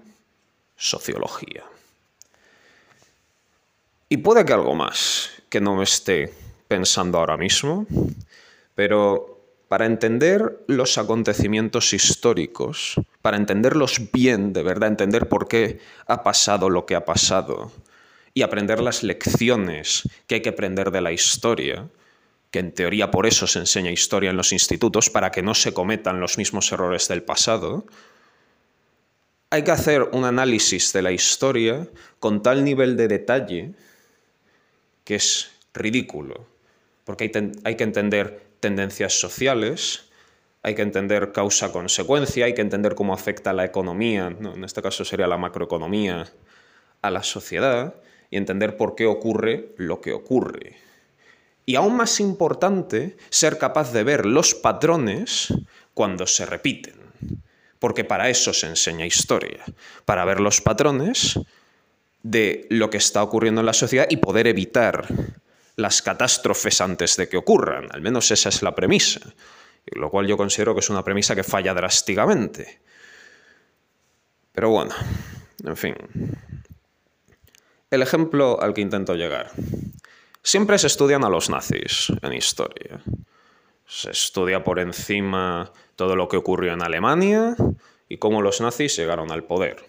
sociología. 0.76 1.64
Y 4.08 4.18
puede 4.18 4.44
que 4.44 4.52
algo 4.52 4.74
más 4.74 5.30
que 5.48 5.60
no 5.60 5.76
me 5.76 5.84
esté 5.84 6.32
pensando 6.68 7.18
ahora 7.18 7.36
mismo, 7.36 7.86
pero 8.74 9.34
para 9.68 9.86
entender 9.86 10.64
los 10.66 10.98
acontecimientos 10.98 11.92
históricos, 11.92 13.00
para 13.22 13.36
entenderlos 13.36 14.12
bien, 14.12 14.52
de 14.52 14.62
verdad, 14.62 14.90
entender 14.90 15.28
por 15.28 15.48
qué 15.48 15.80
ha 16.06 16.22
pasado 16.22 16.70
lo 16.70 16.86
que 16.86 16.94
ha 16.94 17.04
pasado 17.04 17.72
y 18.34 18.42
aprender 18.42 18.80
las 18.80 19.02
lecciones 19.02 20.08
que 20.26 20.36
hay 20.36 20.42
que 20.42 20.50
aprender 20.50 20.90
de 20.90 21.00
la 21.00 21.12
historia, 21.12 21.88
que 22.50 22.58
en 22.58 22.72
teoría 22.72 23.10
por 23.10 23.26
eso 23.26 23.46
se 23.46 23.60
enseña 23.60 23.90
historia 23.90 24.30
en 24.30 24.36
los 24.36 24.52
institutos, 24.52 25.08
para 25.08 25.30
que 25.30 25.42
no 25.42 25.54
se 25.54 25.72
cometan 25.72 26.20
los 26.20 26.36
mismos 26.36 26.70
errores 26.70 27.08
del 27.08 27.22
pasado, 27.22 27.86
hay 29.50 29.62
que 29.62 29.70
hacer 29.70 30.02
un 30.12 30.24
análisis 30.24 30.92
de 30.92 31.02
la 31.02 31.12
historia 31.12 31.88
con 32.18 32.42
tal 32.42 32.64
nivel 32.64 32.96
de 32.96 33.08
detalle 33.08 33.74
que 35.04 35.16
es 35.16 35.52
ridículo, 35.72 36.46
porque 37.04 37.30
hay, 37.64 37.76
que 37.76 37.84
entender 37.84 38.46
tendencias 38.60 39.20
sociales, 39.20 40.06
hay 40.62 40.74
que 40.74 40.82
entender 40.82 41.32
causa-consecuencia, 41.32 42.46
hay 42.46 42.54
que 42.54 42.62
entender 42.62 42.94
cómo 42.94 43.12
afecta 43.12 43.52
la 43.52 43.64
economía, 43.64 44.26
en 44.26 44.64
este 44.64 44.82
caso 44.82 45.04
sería 45.04 45.26
la 45.26 45.36
macroeconomía, 45.36 46.26
a 47.02 47.10
la 47.10 47.22
sociedad, 47.22 47.94
y 48.30 48.38
entender 48.38 48.76
por 48.76 48.94
qué 48.94 49.06
ocurre 49.06 49.74
lo 49.76 50.00
que 50.00 50.12
ocurre. 50.12 50.76
Y 51.66 51.76
aún 51.76 51.96
más 51.96 52.20
importante, 52.20 53.16
ser 53.30 53.58
capaz 53.58 53.92
de 53.92 54.04
ver 54.04 54.26
los 54.26 54.54
patrones 54.54 55.52
cuando 55.92 56.26
se 56.26 56.46
repiten. 56.46 56.94
Porque 57.78 58.04
para 58.04 58.30
eso 58.30 58.52
se 58.52 58.66
enseña 58.66 59.06
historia, 59.06 59.62
para 60.04 60.24
ver 60.24 60.40
los 60.40 60.60
patrones 60.60 61.38
de 62.24 62.66
lo 62.70 62.88
que 62.88 62.96
está 62.96 63.22
ocurriendo 63.22 63.60
en 63.60 63.66
la 63.66 63.74
sociedad 63.74 64.06
y 64.08 64.16
poder 64.16 64.46
evitar 64.46 65.06
las 65.76 66.00
catástrofes 66.02 66.80
antes 66.80 67.16
de 67.16 67.28
que 67.28 67.36
ocurran. 67.36 67.88
Al 67.92 68.00
menos 68.00 68.30
esa 68.30 68.48
es 68.48 68.62
la 68.62 68.74
premisa. 68.74 69.20
Lo 69.86 70.10
cual 70.10 70.26
yo 70.26 70.36
considero 70.36 70.74
que 70.74 70.80
es 70.80 70.88
una 70.88 71.04
premisa 71.04 71.36
que 71.36 71.44
falla 71.44 71.74
drásticamente. 71.74 72.80
Pero 74.52 74.70
bueno, 74.70 74.94
en 75.64 75.76
fin. 75.76 75.94
El 77.90 78.00
ejemplo 78.00 78.60
al 78.60 78.72
que 78.72 78.80
intento 78.80 79.14
llegar. 79.14 79.50
Siempre 80.42 80.78
se 80.78 80.86
estudian 80.86 81.24
a 81.24 81.28
los 81.28 81.50
nazis 81.50 82.10
en 82.22 82.32
historia. 82.32 83.02
Se 83.86 84.10
estudia 84.10 84.64
por 84.64 84.78
encima 84.78 85.70
todo 85.94 86.16
lo 86.16 86.28
que 86.28 86.38
ocurrió 86.38 86.72
en 86.72 86.82
Alemania 86.82 87.54
y 88.08 88.16
cómo 88.16 88.40
los 88.40 88.62
nazis 88.62 88.96
llegaron 88.96 89.30
al 89.30 89.44
poder. 89.44 89.84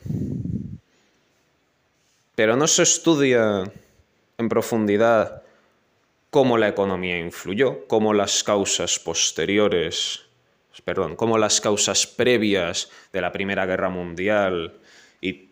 Pero 2.35 2.55
no 2.57 2.67
se 2.67 2.83
estudia 2.83 3.63
en 4.37 4.49
profundidad 4.49 5.43
cómo 6.29 6.57
la 6.57 6.67
economía 6.67 7.17
influyó, 7.17 7.87
cómo 7.87 8.13
las 8.13 8.43
causas 8.43 8.99
posteriores, 8.99 10.25
perdón, 10.83 11.15
cómo 11.15 11.37
las 11.37 11.61
causas 11.61 12.05
previas 12.05 12.91
de 13.13 13.21
la 13.21 13.31
Primera 13.31 13.65
Guerra 13.65 13.89
Mundial 13.89 14.79
y 15.21 15.49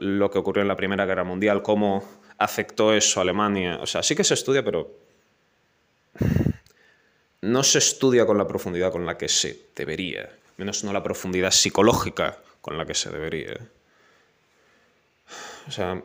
lo 0.00 0.30
que 0.30 0.38
ocurrió 0.38 0.62
en 0.62 0.68
la 0.68 0.76
Primera 0.76 1.04
Guerra 1.04 1.24
Mundial, 1.24 1.60
cómo 1.60 2.02
afectó 2.38 2.94
eso 2.94 3.20
a 3.20 3.22
Alemania. 3.22 3.78
O 3.82 3.86
sea, 3.86 4.02
sí 4.02 4.16
que 4.16 4.24
se 4.24 4.32
estudia, 4.34 4.64
pero 4.64 4.90
no 7.42 7.62
se 7.62 7.78
estudia 7.78 8.24
con 8.24 8.38
la 8.38 8.46
profundidad 8.46 8.90
con 8.90 9.04
la 9.04 9.18
que 9.18 9.28
se 9.28 9.68
debería, 9.76 10.30
menos 10.56 10.82
no 10.82 10.94
la 10.94 11.02
profundidad 11.02 11.50
psicológica 11.50 12.38
con 12.62 12.78
la 12.78 12.86
que 12.86 12.94
se 12.94 13.10
debería. 13.10 13.58
O 15.68 15.70
sea, 15.70 16.02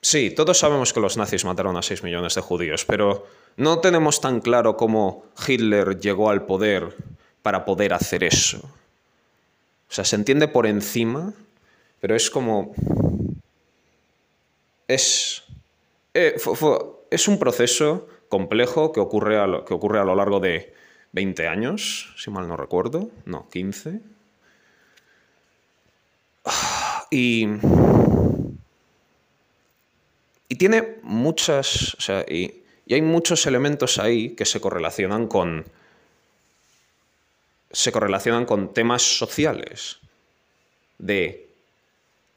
sí, 0.00 0.30
todos 0.30 0.58
sabemos 0.58 0.92
que 0.92 1.00
los 1.00 1.16
nazis 1.16 1.44
mataron 1.44 1.76
a 1.76 1.82
6 1.82 2.02
millones 2.02 2.34
de 2.34 2.40
judíos, 2.40 2.84
pero 2.84 3.26
no 3.56 3.78
tenemos 3.78 4.20
tan 4.20 4.40
claro 4.40 4.76
cómo 4.76 5.24
Hitler 5.46 6.00
llegó 6.00 6.28
al 6.28 6.44
poder 6.44 6.96
para 7.42 7.64
poder 7.64 7.94
hacer 7.94 8.24
eso. 8.24 8.58
O 8.58 9.92
sea, 9.94 10.04
se 10.04 10.16
entiende 10.16 10.48
por 10.48 10.66
encima, 10.66 11.32
pero 12.00 12.16
es 12.16 12.30
como... 12.30 12.74
Es, 14.88 15.44
eh, 16.12 16.34
es 17.10 17.28
un 17.28 17.38
proceso 17.38 18.08
complejo 18.28 18.92
que 18.92 19.00
ocurre, 19.00 19.38
a 19.38 19.46
lo, 19.46 19.64
que 19.64 19.72
ocurre 19.72 20.00
a 20.00 20.04
lo 20.04 20.16
largo 20.16 20.40
de 20.40 20.74
20 21.12 21.46
años, 21.46 22.12
si 22.18 22.30
mal 22.30 22.48
no 22.48 22.56
recuerdo. 22.56 23.08
No, 23.24 23.48
15. 23.50 24.00
Y 27.10 27.46
y 30.54 30.56
tiene 30.56 30.98
muchas, 31.02 31.94
o 31.94 32.00
sea, 32.00 32.24
y, 32.28 32.62
hay 32.88 33.02
muchos 33.02 33.44
elementos 33.46 33.98
ahí 33.98 34.36
que 34.36 34.44
se 34.44 34.60
correlacionan 34.60 35.26
con, 35.26 35.64
se 37.72 37.90
correlacionan 37.90 38.46
con 38.46 38.72
temas 38.72 39.02
sociales 39.02 39.98
de 40.98 41.48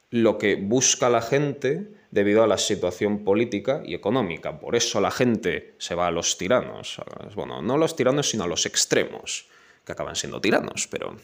lo 0.10 0.40
que 0.40 0.56
busca 0.56 1.12
la 1.12 1.22
gente 1.22 1.92
debido 2.10 2.42
a 2.42 2.48
la 2.48 2.58
situación 2.58 3.24
política 3.24 3.84
y 3.86 3.94
económica. 3.94 4.60
Por 4.60 4.76
eso 4.76 5.00
la 5.00 5.12
gente 5.12 5.76
se 5.78 5.94
va 5.94 6.08
a 6.08 6.12
los 6.12 6.40
tiranos. 6.40 7.00
Bueno, 7.36 7.62
no 7.62 7.76
a 7.76 7.78
los 7.78 7.96
tiranos, 7.96 8.32
sino 8.32 8.46
a 8.46 8.48
los 8.48 8.66
extremos, 8.66 9.46
que 9.86 9.92
acaban 9.92 10.16
siendo 10.16 10.42
tiranos, 10.42 10.88
pero... 10.90 11.18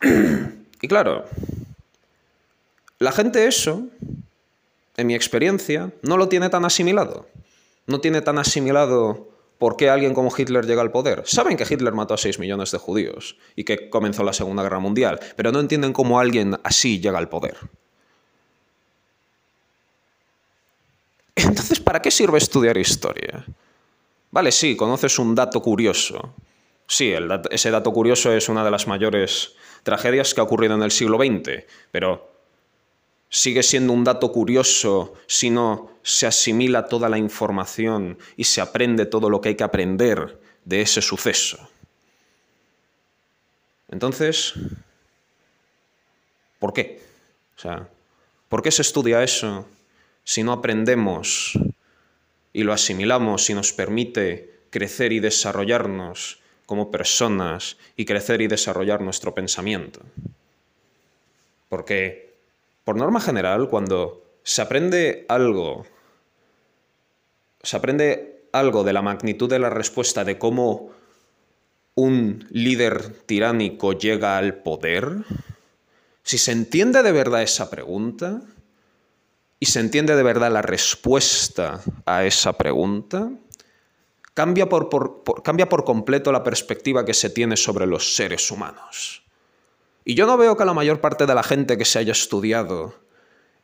Y 0.84 0.88
claro, 0.88 1.26
la 2.98 3.12
gente 3.12 3.46
eso 3.46 3.86
en 4.96 5.06
mi 5.06 5.14
experiencia, 5.14 5.92
no 6.02 6.16
lo 6.16 6.28
tiene 6.28 6.48
tan 6.48 6.64
asimilado. 6.64 7.28
No 7.86 8.00
tiene 8.00 8.20
tan 8.20 8.38
asimilado 8.38 9.28
por 9.58 9.76
qué 9.76 9.90
alguien 9.90 10.14
como 10.14 10.32
Hitler 10.36 10.66
llega 10.66 10.82
al 10.82 10.90
poder. 10.90 11.22
Saben 11.24 11.56
que 11.56 11.64
Hitler 11.68 11.92
mató 11.92 12.14
a 12.14 12.18
6 12.18 12.38
millones 12.38 12.72
de 12.72 12.78
judíos 12.78 13.36
y 13.54 13.64
que 13.64 13.90
comenzó 13.90 14.24
la 14.24 14.32
Segunda 14.32 14.62
Guerra 14.62 14.80
Mundial, 14.80 15.20
pero 15.36 15.52
no 15.52 15.60
entienden 15.60 15.92
cómo 15.92 16.18
alguien 16.18 16.58
así 16.64 17.00
llega 17.00 17.18
al 17.18 17.28
poder. 17.28 17.56
Entonces, 21.34 21.80
¿para 21.80 22.02
qué 22.02 22.10
sirve 22.10 22.38
estudiar 22.38 22.76
historia? 22.76 23.44
Vale, 24.32 24.50
sí, 24.50 24.76
conoces 24.76 25.18
un 25.18 25.34
dato 25.34 25.62
curioso. 25.62 26.34
Sí, 26.86 27.14
ese 27.50 27.70
dato 27.70 27.92
curioso 27.92 28.32
es 28.32 28.48
una 28.48 28.64
de 28.64 28.70
las 28.70 28.86
mayores 28.86 29.54
tragedias 29.82 30.34
que 30.34 30.40
ha 30.40 30.44
ocurrido 30.44 30.74
en 30.74 30.82
el 30.82 30.90
siglo 30.90 31.18
XX, 31.18 31.64
pero 31.90 32.31
sigue 33.32 33.62
siendo 33.62 33.94
un 33.94 34.04
dato 34.04 34.30
curioso 34.30 35.14
si 35.26 35.48
no 35.48 35.90
se 36.02 36.26
asimila 36.26 36.86
toda 36.86 37.08
la 37.08 37.16
información 37.16 38.18
y 38.36 38.44
se 38.44 38.60
aprende 38.60 39.06
todo 39.06 39.30
lo 39.30 39.40
que 39.40 39.48
hay 39.48 39.54
que 39.54 39.64
aprender 39.64 40.38
de 40.66 40.82
ese 40.82 41.00
suceso. 41.00 41.58
Entonces, 43.88 44.52
¿por 46.58 46.74
qué? 46.74 47.00
O 47.56 47.60
sea, 47.60 47.88
¿por 48.50 48.62
qué 48.62 48.70
se 48.70 48.82
estudia 48.82 49.22
eso 49.22 49.66
si 50.24 50.42
no 50.42 50.52
aprendemos 50.52 51.58
y 52.52 52.64
lo 52.64 52.74
asimilamos 52.74 53.48
y 53.48 53.54
nos 53.54 53.72
permite 53.72 54.60
crecer 54.68 55.10
y 55.10 55.20
desarrollarnos 55.20 56.38
como 56.66 56.90
personas 56.90 57.78
y 57.96 58.04
crecer 58.04 58.42
y 58.42 58.46
desarrollar 58.46 59.00
nuestro 59.00 59.34
pensamiento? 59.34 60.00
Porque 61.70 62.31
por 62.84 62.96
norma 62.96 63.20
general, 63.20 63.68
cuando 63.68 64.22
se 64.42 64.62
aprende 64.62 65.24
algo, 65.28 65.86
se 67.62 67.76
aprende 67.76 68.48
algo 68.52 68.84
de 68.84 68.92
la 68.92 69.02
magnitud 69.02 69.48
de 69.48 69.58
la 69.58 69.70
respuesta 69.70 70.24
de 70.24 70.38
cómo 70.38 70.90
un 71.94 72.46
líder 72.50 73.24
tiránico 73.26 73.92
llega 73.92 74.38
al 74.38 74.62
poder, 74.62 75.24
si 76.22 76.38
se 76.38 76.52
entiende 76.52 77.02
de 77.02 77.12
verdad 77.12 77.42
esa 77.42 77.70
pregunta 77.70 78.40
y 79.58 79.66
se 79.66 79.80
entiende 79.80 80.16
de 80.16 80.22
verdad 80.22 80.50
la 80.50 80.62
respuesta 80.62 81.80
a 82.06 82.24
esa 82.24 82.54
pregunta, 82.54 83.30
cambia 84.34 84.68
por, 84.68 84.88
cambia 85.42 85.68
por 85.68 85.84
completo 85.84 86.32
la 86.32 86.42
perspectiva 86.42 87.04
que 87.04 87.14
se 87.14 87.30
tiene 87.30 87.56
sobre 87.56 87.86
los 87.86 88.14
seres 88.14 88.50
humanos. 88.50 89.22
Y 90.04 90.14
yo 90.14 90.26
no 90.26 90.36
veo 90.36 90.56
que 90.56 90.64
la 90.64 90.74
mayor 90.74 91.00
parte 91.00 91.26
de 91.26 91.34
la 91.34 91.42
gente 91.42 91.78
que 91.78 91.84
se 91.84 91.98
haya 91.98 92.12
estudiado 92.12 92.94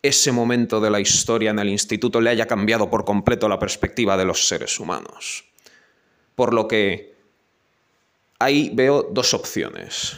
ese 0.03 0.31
momento 0.31 0.81
de 0.81 0.91
la 0.91 1.01
historia 1.01 1.51
en 1.51 1.59
el 1.59 1.69
instituto 1.69 2.21
le 2.21 2.31
haya 2.31 2.47
cambiado 2.47 2.89
por 2.89 3.05
completo 3.05 3.49
la 3.49 3.59
perspectiva 3.59 4.17
de 4.17 4.25
los 4.25 4.47
seres 4.47 4.79
humanos. 4.79 5.45
Por 6.37 6.55
lo 6.55 6.69
que 6.69 7.15
ahí 8.39 8.71
veo 8.73 9.03
dos 9.03 9.35
opciones, 9.35 10.17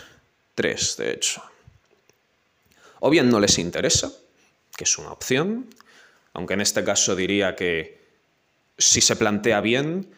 tres 0.55 0.97
de 0.99 1.13
hecho. 1.13 1.43
O 3.01 3.09
bien 3.09 3.31
no 3.31 3.41
les 3.41 3.59
interesa, 3.59 4.13
que 4.77 4.85
es 4.85 4.99
una 4.99 5.13
opción, 5.13 5.67
aunque 6.35 6.55
en 6.55 6.61
este 6.61 6.85
caso 6.85 7.17
diría 7.17 7.57
que 7.57 7.99
si 8.77 9.01
se 9.01 9.17
plantea 9.17 9.63
bien, 9.63 10.15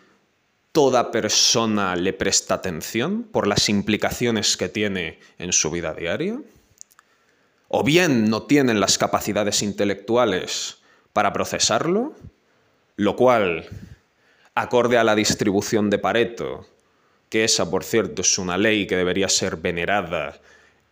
toda 0.73 1.11
persona 1.11 1.95
le 1.97 2.15
presta 2.15 2.55
atención 2.55 3.25
por 3.25 3.47
las 3.47 3.69
implicaciones 3.69 4.57
que 4.57 4.71
tiene 4.71 5.21
en 5.39 5.53
su 5.53 5.71
vida 5.71 5.93
diaria, 5.95 6.41
o 7.69 7.85
bien 7.85 8.29
no 8.29 8.43
tienen 8.43 8.81
las 8.81 8.99
capacidades 8.99 9.63
intelectuales 9.63 10.79
para 11.13 11.33
procesarlo, 11.33 12.15
lo 12.97 13.17
cual, 13.17 13.67
acorde 14.55 14.97
a 14.97 15.05
la 15.05 15.15
distribución 15.15 15.91
de 15.91 15.99
Pareto, 15.99 16.67
que 17.29 17.45
esa, 17.45 17.71
por 17.71 17.85
cierto, 17.85 18.23
es 18.23 18.39
una 18.39 18.59
ley 18.59 18.87
que 18.87 18.97
debería 18.97 19.29
ser 19.29 19.57
venerada 19.57 20.41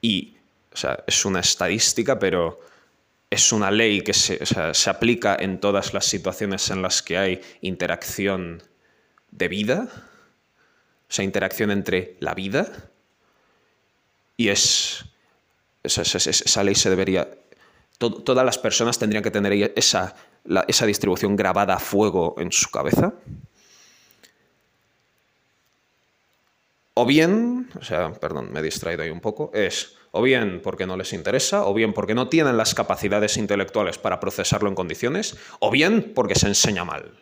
y, 0.01 0.37
o 0.73 0.77
sea, 0.77 1.05
es 1.07 1.25
una 1.25 1.41
estadística, 1.41 2.19
pero 2.19 2.61
es 3.29 3.53
una 3.53 3.71
ley 3.71 4.01
que 4.03 4.15
se, 4.15 4.41
se 4.47 4.91
aplica 4.91 5.37
en 5.39 5.61
todas 5.61 5.93
las 5.95 6.07
situaciones 6.07 6.71
en 6.71 6.83
las 6.83 7.03
que 7.03 7.19
hay 7.19 7.41
interacción 7.61 8.63
de 9.31 9.49
vida, 9.49 9.89
esa 11.09 11.23
interacción 11.23 11.71
entre 11.71 12.17
la 12.21 12.35
vida, 12.35 12.67
y 14.37 14.49
es. 14.49 15.05
Esa, 15.83 16.63
ley 16.63 16.75
se 16.75 16.91
debería. 16.91 17.29
todas 17.99 18.45
las 18.45 18.59
personas 18.59 18.99
tendrían 18.99 19.23
que 19.23 19.31
tener 19.31 19.73
esa, 19.77 20.15
esa 20.69 20.87
distribución 20.87 21.37
grabada 21.37 21.75
a 21.75 21.79
fuego 21.79 22.35
en 22.39 22.53
su 22.53 22.71
cabeza. 22.71 23.15
O 26.95 27.07
bien, 27.07 27.71
o 27.81 27.85
sea, 27.85 28.13
perdón, 28.13 28.53
me 28.53 28.61
he 28.61 28.63
distraído 28.63 29.03
ahí 29.03 29.11
un 29.11 29.21
poco, 29.21 29.51
es 29.55 29.97
o 30.13 30.23
bien 30.23 30.61
porque 30.63 30.87
no 30.87 30.97
les 30.97 31.13
interesa, 31.13 31.65
o 31.65 31.73
bien 31.73 31.95
porque 31.95 32.15
no 32.15 32.29
tienen 32.29 32.57
las 32.57 32.75
capacidades 32.75 33.37
intelectuales 33.37 33.97
para 33.97 34.21
procesarlo 34.21 34.69
en 34.69 34.75
condiciones, 34.75 35.37
o 35.61 35.71
bien 35.71 36.13
porque 36.15 36.35
se 36.35 36.49
enseña 36.49 36.85
mal 36.85 37.13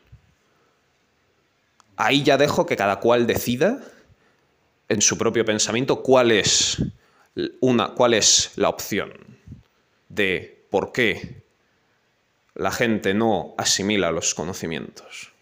ahí 1.98 2.22
ya 2.22 2.38
dejo 2.38 2.64
que 2.64 2.76
cada 2.76 3.00
cual 3.00 3.26
decida 3.26 3.80
en 4.88 5.02
su 5.02 5.18
propio 5.18 5.44
pensamiento 5.44 6.02
cuál 6.02 6.30
es, 6.30 6.82
una, 7.60 7.88
cuál 7.88 8.14
es 8.14 8.52
la 8.56 8.68
opción 8.68 9.12
de 10.08 10.64
por 10.70 10.92
qué 10.92 11.42
la 12.54 12.70
gente 12.70 13.14
no 13.14 13.54
asimila 13.58 14.12
los 14.12 14.34
conocimientos. 14.34 15.32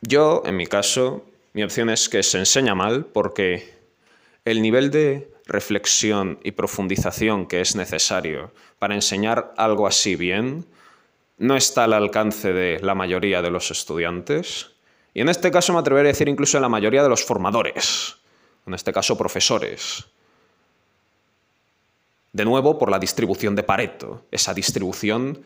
Yo, 0.00 0.42
en 0.46 0.56
mi 0.56 0.66
caso, 0.66 1.26
mi 1.54 1.64
opción 1.64 1.90
es 1.90 2.08
que 2.08 2.22
se 2.22 2.38
enseña 2.38 2.74
mal 2.74 3.06
porque 3.06 3.74
el 4.44 4.62
nivel 4.62 4.90
de 4.90 5.30
reflexión 5.46 6.38
y 6.44 6.52
profundización 6.52 7.46
que 7.46 7.60
es 7.60 7.74
necesario 7.74 8.52
para 8.78 8.94
enseñar 8.94 9.52
algo 9.56 9.86
así 9.86 10.14
bien 10.14 10.66
no 11.38 11.56
está 11.56 11.84
al 11.84 11.92
alcance 11.92 12.52
de 12.52 12.78
la 12.80 12.94
mayoría 12.94 13.42
de 13.42 13.50
los 13.50 13.70
estudiantes. 13.70 14.70
Y 15.12 15.20
en 15.20 15.28
este 15.28 15.50
caso 15.50 15.72
me 15.72 15.80
atrevería 15.80 16.10
a 16.10 16.12
decir 16.12 16.28
incluso 16.28 16.56
de 16.56 16.62
la 16.62 16.68
mayoría 16.68 17.02
de 17.02 17.08
los 17.08 17.24
formadores, 17.24 18.16
en 18.66 18.74
este 18.74 18.92
caso 18.92 19.16
profesores. 19.16 20.04
De 22.32 22.44
nuevo, 22.44 22.78
por 22.78 22.90
la 22.90 22.98
distribución 22.98 23.54
de 23.54 23.62
Pareto, 23.62 24.24
esa 24.30 24.54
distribución... 24.54 25.42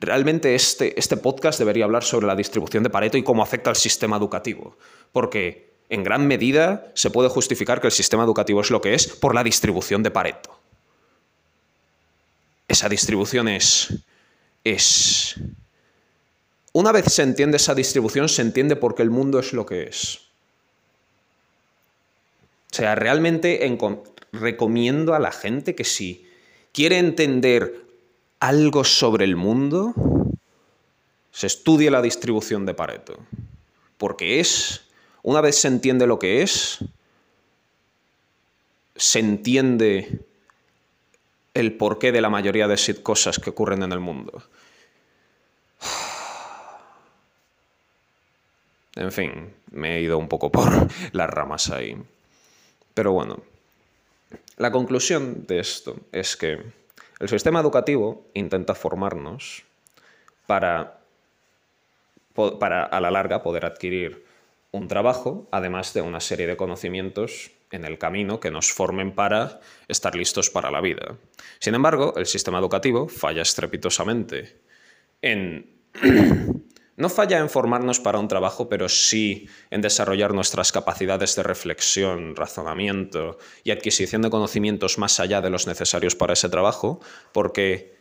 Realmente 0.00 0.54
este, 0.54 0.98
este 0.98 1.16
podcast 1.16 1.58
debería 1.58 1.84
hablar 1.84 2.04
sobre 2.04 2.26
la 2.26 2.36
distribución 2.36 2.82
de 2.82 2.90
Pareto 2.90 3.16
y 3.16 3.22
cómo 3.22 3.42
afecta 3.42 3.70
al 3.70 3.76
sistema 3.76 4.18
educativo, 4.18 4.76
porque 5.12 5.72
en 5.88 6.02
gran 6.02 6.26
medida 6.26 6.90
se 6.94 7.10
puede 7.10 7.30
justificar 7.30 7.80
que 7.80 7.86
el 7.86 7.92
sistema 7.92 8.24
educativo 8.24 8.60
es 8.60 8.70
lo 8.70 8.82
que 8.82 8.92
es 8.92 9.06
por 9.06 9.34
la 9.34 9.42
distribución 9.42 10.02
de 10.02 10.10
Pareto 10.10 10.53
esa 12.68 12.88
distribución 12.88 13.48
es, 13.48 13.94
es... 14.62 15.36
Una 16.72 16.90
vez 16.90 17.12
se 17.12 17.22
entiende 17.22 17.56
esa 17.56 17.74
distribución, 17.74 18.28
se 18.28 18.42
entiende 18.42 18.74
por 18.74 18.94
qué 18.94 19.02
el 19.02 19.10
mundo 19.10 19.38
es 19.38 19.52
lo 19.52 19.64
que 19.64 19.84
es. 19.84 20.20
O 22.72 22.74
sea, 22.74 22.96
realmente 22.96 23.60
recomiendo 24.32 25.14
a 25.14 25.20
la 25.20 25.30
gente 25.30 25.76
que 25.76 25.84
si 25.84 26.26
quiere 26.72 26.98
entender 26.98 27.84
algo 28.40 28.82
sobre 28.82 29.24
el 29.24 29.36
mundo, 29.36 29.94
se 31.30 31.46
estudie 31.46 31.90
la 31.90 32.02
distribución 32.02 32.66
de 32.66 32.74
Pareto. 32.74 33.18
Porque 33.96 34.40
es, 34.40 34.82
una 35.22 35.40
vez 35.40 35.56
se 35.56 35.68
entiende 35.68 36.08
lo 36.08 36.18
que 36.18 36.42
es, 36.42 36.78
se 38.96 39.20
entiende 39.20 40.20
el 41.54 41.76
porqué 41.76 42.12
de 42.12 42.20
la 42.20 42.28
mayoría 42.28 42.68
de 42.68 42.76
cosas 43.02 43.38
que 43.38 43.50
ocurren 43.50 43.82
en 43.84 43.92
el 43.92 44.00
mundo. 44.00 44.42
En 48.96 49.10
fin, 49.10 49.54
me 49.70 49.96
he 49.96 50.02
ido 50.02 50.18
un 50.18 50.28
poco 50.28 50.52
por 50.52 50.68
las 51.12 51.30
ramas 51.30 51.70
ahí. 51.70 51.96
Pero 52.92 53.12
bueno, 53.12 53.40
la 54.56 54.70
conclusión 54.70 55.46
de 55.46 55.60
esto 55.60 55.96
es 56.12 56.36
que 56.36 56.60
el 57.20 57.28
sistema 57.28 57.60
educativo 57.60 58.26
intenta 58.34 58.74
formarnos 58.74 59.64
para, 60.46 61.00
para 62.60 62.84
a 62.84 63.00
la 63.00 63.10
larga 63.10 63.42
poder 63.42 63.64
adquirir 63.64 64.24
un 64.72 64.88
trabajo, 64.88 65.46
además 65.50 65.94
de 65.94 66.02
una 66.02 66.20
serie 66.20 66.46
de 66.46 66.56
conocimientos 66.56 67.50
en 67.74 67.84
el 67.84 67.98
camino 67.98 68.40
que 68.40 68.50
nos 68.50 68.72
formen 68.72 69.14
para 69.14 69.60
estar 69.88 70.14
listos 70.14 70.48
para 70.48 70.70
la 70.70 70.80
vida. 70.80 71.18
Sin 71.58 71.74
embargo, 71.74 72.14
el 72.16 72.26
sistema 72.26 72.58
educativo 72.58 73.08
falla 73.08 73.42
estrepitosamente 73.42 74.60
en... 75.20 75.74
no 76.96 77.08
falla 77.08 77.38
en 77.38 77.50
formarnos 77.50 77.98
para 77.98 78.20
un 78.20 78.28
trabajo, 78.28 78.68
pero 78.68 78.88
sí 78.88 79.48
en 79.70 79.80
desarrollar 79.80 80.32
nuestras 80.32 80.70
capacidades 80.70 81.34
de 81.34 81.42
reflexión, 81.42 82.36
razonamiento 82.36 83.38
y 83.64 83.72
adquisición 83.72 84.22
de 84.22 84.30
conocimientos 84.30 84.98
más 84.98 85.18
allá 85.18 85.40
de 85.40 85.50
los 85.50 85.66
necesarios 85.66 86.14
para 86.14 86.34
ese 86.34 86.48
trabajo, 86.48 87.00
porque 87.32 87.96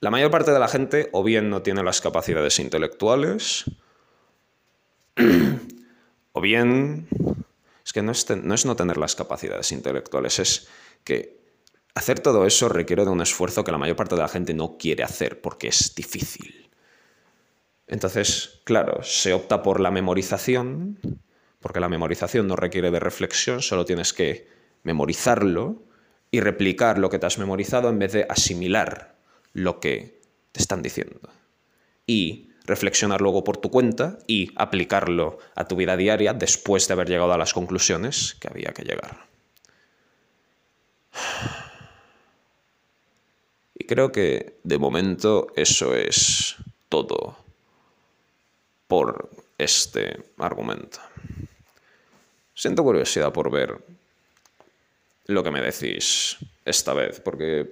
la 0.00 0.10
mayor 0.10 0.30
parte 0.30 0.52
de 0.52 0.60
la 0.60 0.68
gente 0.68 1.08
o 1.12 1.24
bien 1.24 1.50
no 1.50 1.62
tiene 1.62 1.82
las 1.82 2.00
capacidades 2.00 2.60
intelectuales, 2.60 3.64
o 6.32 6.40
bien 6.40 7.08
es 7.88 7.94
que 7.94 8.02
no 8.02 8.12
es, 8.12 8.28
no 8.28 8.54
es 8.54 8.66
no 8.66 8.76
tener 8.76 8.98
las 8.98 9.16
capacidades 9.16 9.72
intelectuales, 9.72 10.38
es 10.40 10.68
que 11.04 11.40
hacer 11.94 12.20
todo 12.20 12.44
eso 12.44 12.68
requiere 12.68 13.06
de 13.06 13.10
un 13.10 13.22
esfuerzo 13.22 13.64
que 13.64 13.72
la 13.72 13.78
mayor 13.78 13.96
parte 13.96 14.14
de 14.14 14.20
la 14.20 14.28
gente 14.28 14.52
no 14.52 14.76
quiere 14.76 15.04
hacer 15.04 15.40
porque 15.40 15.68
es 15.68 15.94
difícil. 15.94 16.70
Entonces, 17.86 18.60
claro, 18.64 19.02
se 19.02 19.32
opta 19.32 19.62
por 19.62 19.80
la 19.80 19.90
memorización, 19.90 20.98
porque 21.60 21.80
la 21.80 21.88
memorización 21.88 22.46
no 22.46 22.56
requiere 22.56 22.90
de 22.90 23.00
reflexión, 23.00 23.62
solo 23.62 23.86
tienes 23.86 24.12
que 24.12 24.46
memorizarlo 24.82 25.82
y 26.30 26.40
replicar 26.40 26.98
lo 26.98 27.08
que 27.08 27.18
te 27.18 27.24
has 27.24 27.38
memorizado 27.38 27.88
en 27.88 27.98
vez 27.98 28.12
de 28.12 28.26
asimilar 28.28 29.16
lo 29.54 29.80
que 29.80 30.20
te 30.52 30.60
están 30.60 30.82
diciendo. 30.82 31.20
Y 32.06 32.47
reflexionar 32.68 33.20
luego 33.22 33.42
por 33.42 33.56
tu 33.56 33.70
cuenta 33.70 34.18
y 34.26 34.52
aplicarlo 34.54 35.38
a 35.54 35.66
tu 35.66 35.74
vida 35.74 35.96
diaria 35.96 36.34
después 36.34 36.86
de 36.86 36.92
haber 36.92 37.08
llegado 37.08 37.32
a 37.32 37.38
las 37.38 37.54
conclusiones 37.54 38.36
que 38.38 38.48
había 38.48 38.72
que 38.72 38.82
llegar. 38.82 39.26
Y 43.74 43.84
creo 43.86 44.12
que 44.12 44.58
de 44.62 44.78
momento 44.78 45.46
eso 45.56 45.94
es 45.94 46.56
todo 46.90 47.38
por 48.86 49.30
este 49.56 50.24
argumento. 50.36 51.00
Siento 52.54 52.84
curiosidad 52.84 53.32
por 53.32 53.50
ver 53.50 53.78
lo 55.24 55.42
que 55.42 55.50
me 55.50 55.62
decís 55.62 56.36
esta 56.66 56.92
vez, 56.92 57.20
porque 57.20 57.70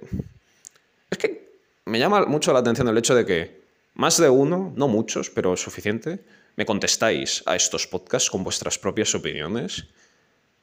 es 1.11 1.17
que 1.19 1.59
me 1.85 1.99
llama 1.99 2.25
mucho 2.25 2.51
la 2.51 2.59
atención 2.59 2.87
el 2.87 2.97
hecho 2.97 3.13
de 3.13 3.25
que 3.25 3.66
más 3.97 4.17
de 4.17 4.29
uno, 4.29 4.71
no 4.75 4.87
muchos, 4.87 5.31
pero 5.31 5.57
suficiente, 5.57 6.23
me 6.55 6.67
contestáis 6.67 7.41
a 7.47 7.55
estos 7.55 7.87
podcasts 7.87 8.29
con 8.29 8.43
vuestras 8.43 8.77
propias 8.77 9.13
opiniones 9.15 9.85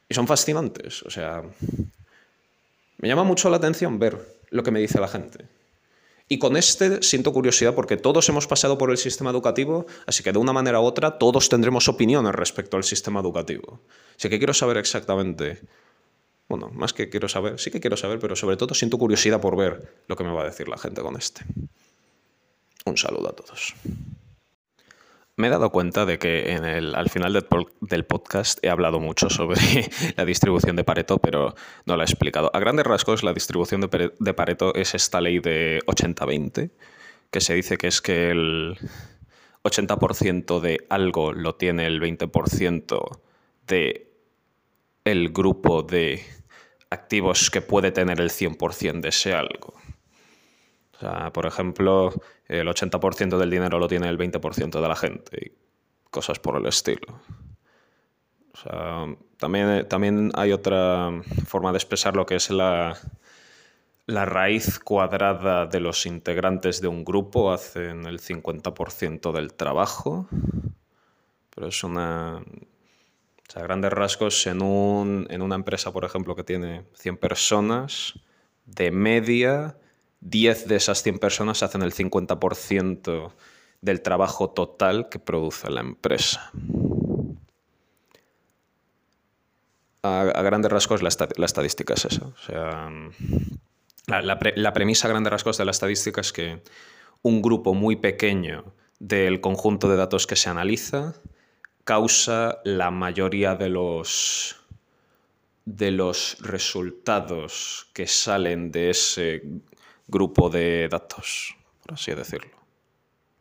y 0.09 0.15
son 0.15 0.29
fascinantes. 0.29 1.03
O 1.03 1.11
sea, 1.11 1.43
me 2.99 3.09
llama 3.09 3.25
mucho 3.25 3.51
la 3.51 3.57
atención 3.57 3.99
ver 3.99 4.17
lo 4.51 4.63
que 4.63 4.71
me 4.71 4.79
dice 4.79 5.01
la 5.01 5.09
gente. 5.09 5.47
Y 6.29 6.39
con 6.39 6.57
este 6.57 7.03
siento 7.03 7.33
curiosidad 7.33 7.75
porque 7.75 7.97
todos 7.97 8.29
hemos 8.29 8.47
pasado 8.47 8.79
por 8.79 8.93
el 8.93 8.99
sistema 8.99 9.31
educativo, 9.31 9.85
así 10.07 10.23
que 10.23 10.33
de 10.33 10.39
una 10.39 10.53
manera 10.53 10.81
u 10.81 10.85
otra 10.85 11.19
todos 11.19 11.49
tendremos 11.49 11.89
opiniones 11.89 12.33
respecto 12.37 12.77
al 12.77 12.85
sistema 12.85 13.19
educativo. 13.19 13.81
Así 14.17 14.29
que 14.29 14.39
quiero 14.39 14.55
saber 14.55 14.77
exactamente, 14.77 15.61
bueno, 16.49 16.71
más 16.73 16.93
que 16.93 17.11
quiero 17.11 17.29
saber, 17.29 17.59
sí 17.59 17.73
que 17.73 17.81
quiero 17.81 17.97
saber, 17.97 18.21
pero 18.21 18.37
sobre 18.37 18.57
todo 18.57 18.75
siento 18.75 18.97
curiosidad 18.97 19.41
por 19.41 19.57
ver 19.57 19.93
lo 20.07 20.15
que 20.15 20.23
me 20.23 20.33
va 20.33 20.43
a 20.43 20.47
decir 20.47 20.69
la 20.69 20.79
gente 20.79 21.03
con 21.03 21.17
este. 21.17 21.45
Un 22.87 22.99
saludo 22.99 23.31
a 23.31 23.33
todos. 23.33 23.75
Me 25.37 25.49
he 25.49 25.51
dado 25.51 25.71
cuenta 25.71 26.05
de 26.05 26.19
que 26.19 26.55
al 26.95 27.11
final 27.11 27.33
del, 27.81 28.05
podcast 28.05 28.63
he 28.63 28.69
hablado 28.69 29.01
mucho 29.01 29.31
sobre 29.31 29.57
la 30.17 30.25
distribución 30.25 30.77
de 30.77 30.85
Pareto, 30.85 31.19
pero 31.19 31.55
no 31.87 31.97
la 31.97 32.05
he 32.05 32.07
explicado. 32.07 32.51
A 32.55 32.61
grandes 32.61 32.87
rasgos, 32.87 33.25
la 33.25 33.33
distribución 33.33 33.81
de, 33.81 34.13
de 34.17 34.35
Pareto 34.35 34.75
es 34.75 34.95
esta 34.95 35.21
ley 35.21 35.41
de 35.41 35.81
80-20, 35.87 36.71
que 37.31 37.41
se 37.41 37.55
dice 37.55 37.79
que 37.79 37.89
es 37.89 38.01
que 38.01 38.31
el 38.31 38.79
80% 39.65 40.61
de 40.61 40.87
algo 40.91 41.33
lo 41.33 41.55
tiene 41.57 41.87
el 41.87 42.01
20% 42.01 43.19
de 43.67 44.13
el 45.05 45.31
grupo 45.31 45.83
de 45.83 46.23
activos 46.91 47.51
que 47.51 47.63
puede 47.63 47.91
tener 47.91 48.21
el 48.21 48.31
100% 48.31 49.01
de 49.01 49.09
ese 49.09 49.35
algo. 49.35 49.75
O 50.95 51.01
sea, 51.01 51.33
por 51.33 51.47
ejemplo, 51.47 52.13
el 52.49 52.69
80% 52.69 53.39
del 53.39 53.51
dinero 53.51 53.79
lo 53.79 53.89
tiene 53.89 54.09
el 54.09 54.19
20% 54.19 54.81
de 54.81 54.89
la 54.89 54.97
gente 54.97 55.47
y 55.47 55.53
cosas 56.11 56.39
por 56.39 56.57
el 56.57 56.67
estilo. 56.67 57.21
O 58.53 58.57
sea, 58.57 59.07
también, 59.37 59.89
también 59.89 60.31
hay 60.35 60.53
otra 60.53 61.11
forma 61.47 61.73
de 61.73 61.79
expresar 61.79 62.15
lo 62.15 62.25
que 62.25 62.37
es 62.37 62.51
la, 62.51 62.97
la 64.07 64.25
raíz 64.25 64.79
cuadrada 64.79 65.67
de 65.67 65.81
los 65.81 66.07
integrantes 66.07 66.81
de 66.81 66.89
un 66.89 67.05
grupo 67.05 67.53
hacen 67.53 68.07
el 68.07 68.21
50% 68.21 69.33
del 69.33 69.55
trabajo, 69.55 70.29
pero 71.55 71.69
es 71.69 71.83
una... 71.83 72.37
O 72.37 73.53
sea, 73.53 73.63
grandes 73.63 73.93
rasgos 73.93 74.47
en, 74.47 74.63
un, 74.63 75.27
en 75.31 75.43
una 75.43 75.55
empresa, 75.55 75.93
por 75.93 76.05
ejemplo, 76.05 76.35
que 76.35 76.45
tiene 76.45 76.85
100 76.95 77.19
personas, 77.19 78.19
de 78.65 78.91
media 78.91 79.77
10 80.25 80.69
de 80.69 80.77
esas 80.77 81.03
100 81.03 81.19
personas 81.19 81.63
hacen 81.63 81.83
el 81.83 81.93
50% 81.93 83.33
del 83.83 84.01
trabajo 84.01 84.51
total 84.51 85.09
que 85.11 85.19
produce 85.19 85.71
la 85.71 85.83
empresa. 85.83 86.51
A, 90.03 90.25
grandes 90.43 90.73
rasgos 90.73 91.03
la, 91.03 91.09
estadística 91.09 91.95
es 91.95 92.07
eso. 92.07 92.35
sea, 92.47 92.91
la, 94.07 94.39
la 94.57 94.73
premisa 94.73 95.07
a 95.07 95.11
grandes 95.11 95.31
rasgos 95.31 95.59
de 95.59 95.65
la 95.67 95.71
estadística 95.71 96.21
es 96.23 96.33
que 96.33 96.63
un 97.23 97.43
grupo 97.43 97.75
muy 97.75 97.97
pequeño 97.97 98.75
del 98.99 99.43
conjunto 99.43 99.89
de 99.89 99.97
datos 99.97 100.27
que 100.27 100.37
se 100.37 100.49
analiza 100.49 101.15
causa 101.85 102.61
la 102.65 102.91
mayoría 102.91 103.55
de 103.55 103.69
los 103.69 104.57
de 105.67 105.91
los 105.91 106.37
resultados 106.41 107.89
que 107.95 108.07
salen 108.07 108.71
de 108.71 108.91
ese 108.91 109.43
grupo 110.07 110.51
de 110.51 110.89
datos, 110.89 111.57
por 111.83 111.95
así 111.95 112.13
decirlo. 112.15 112.64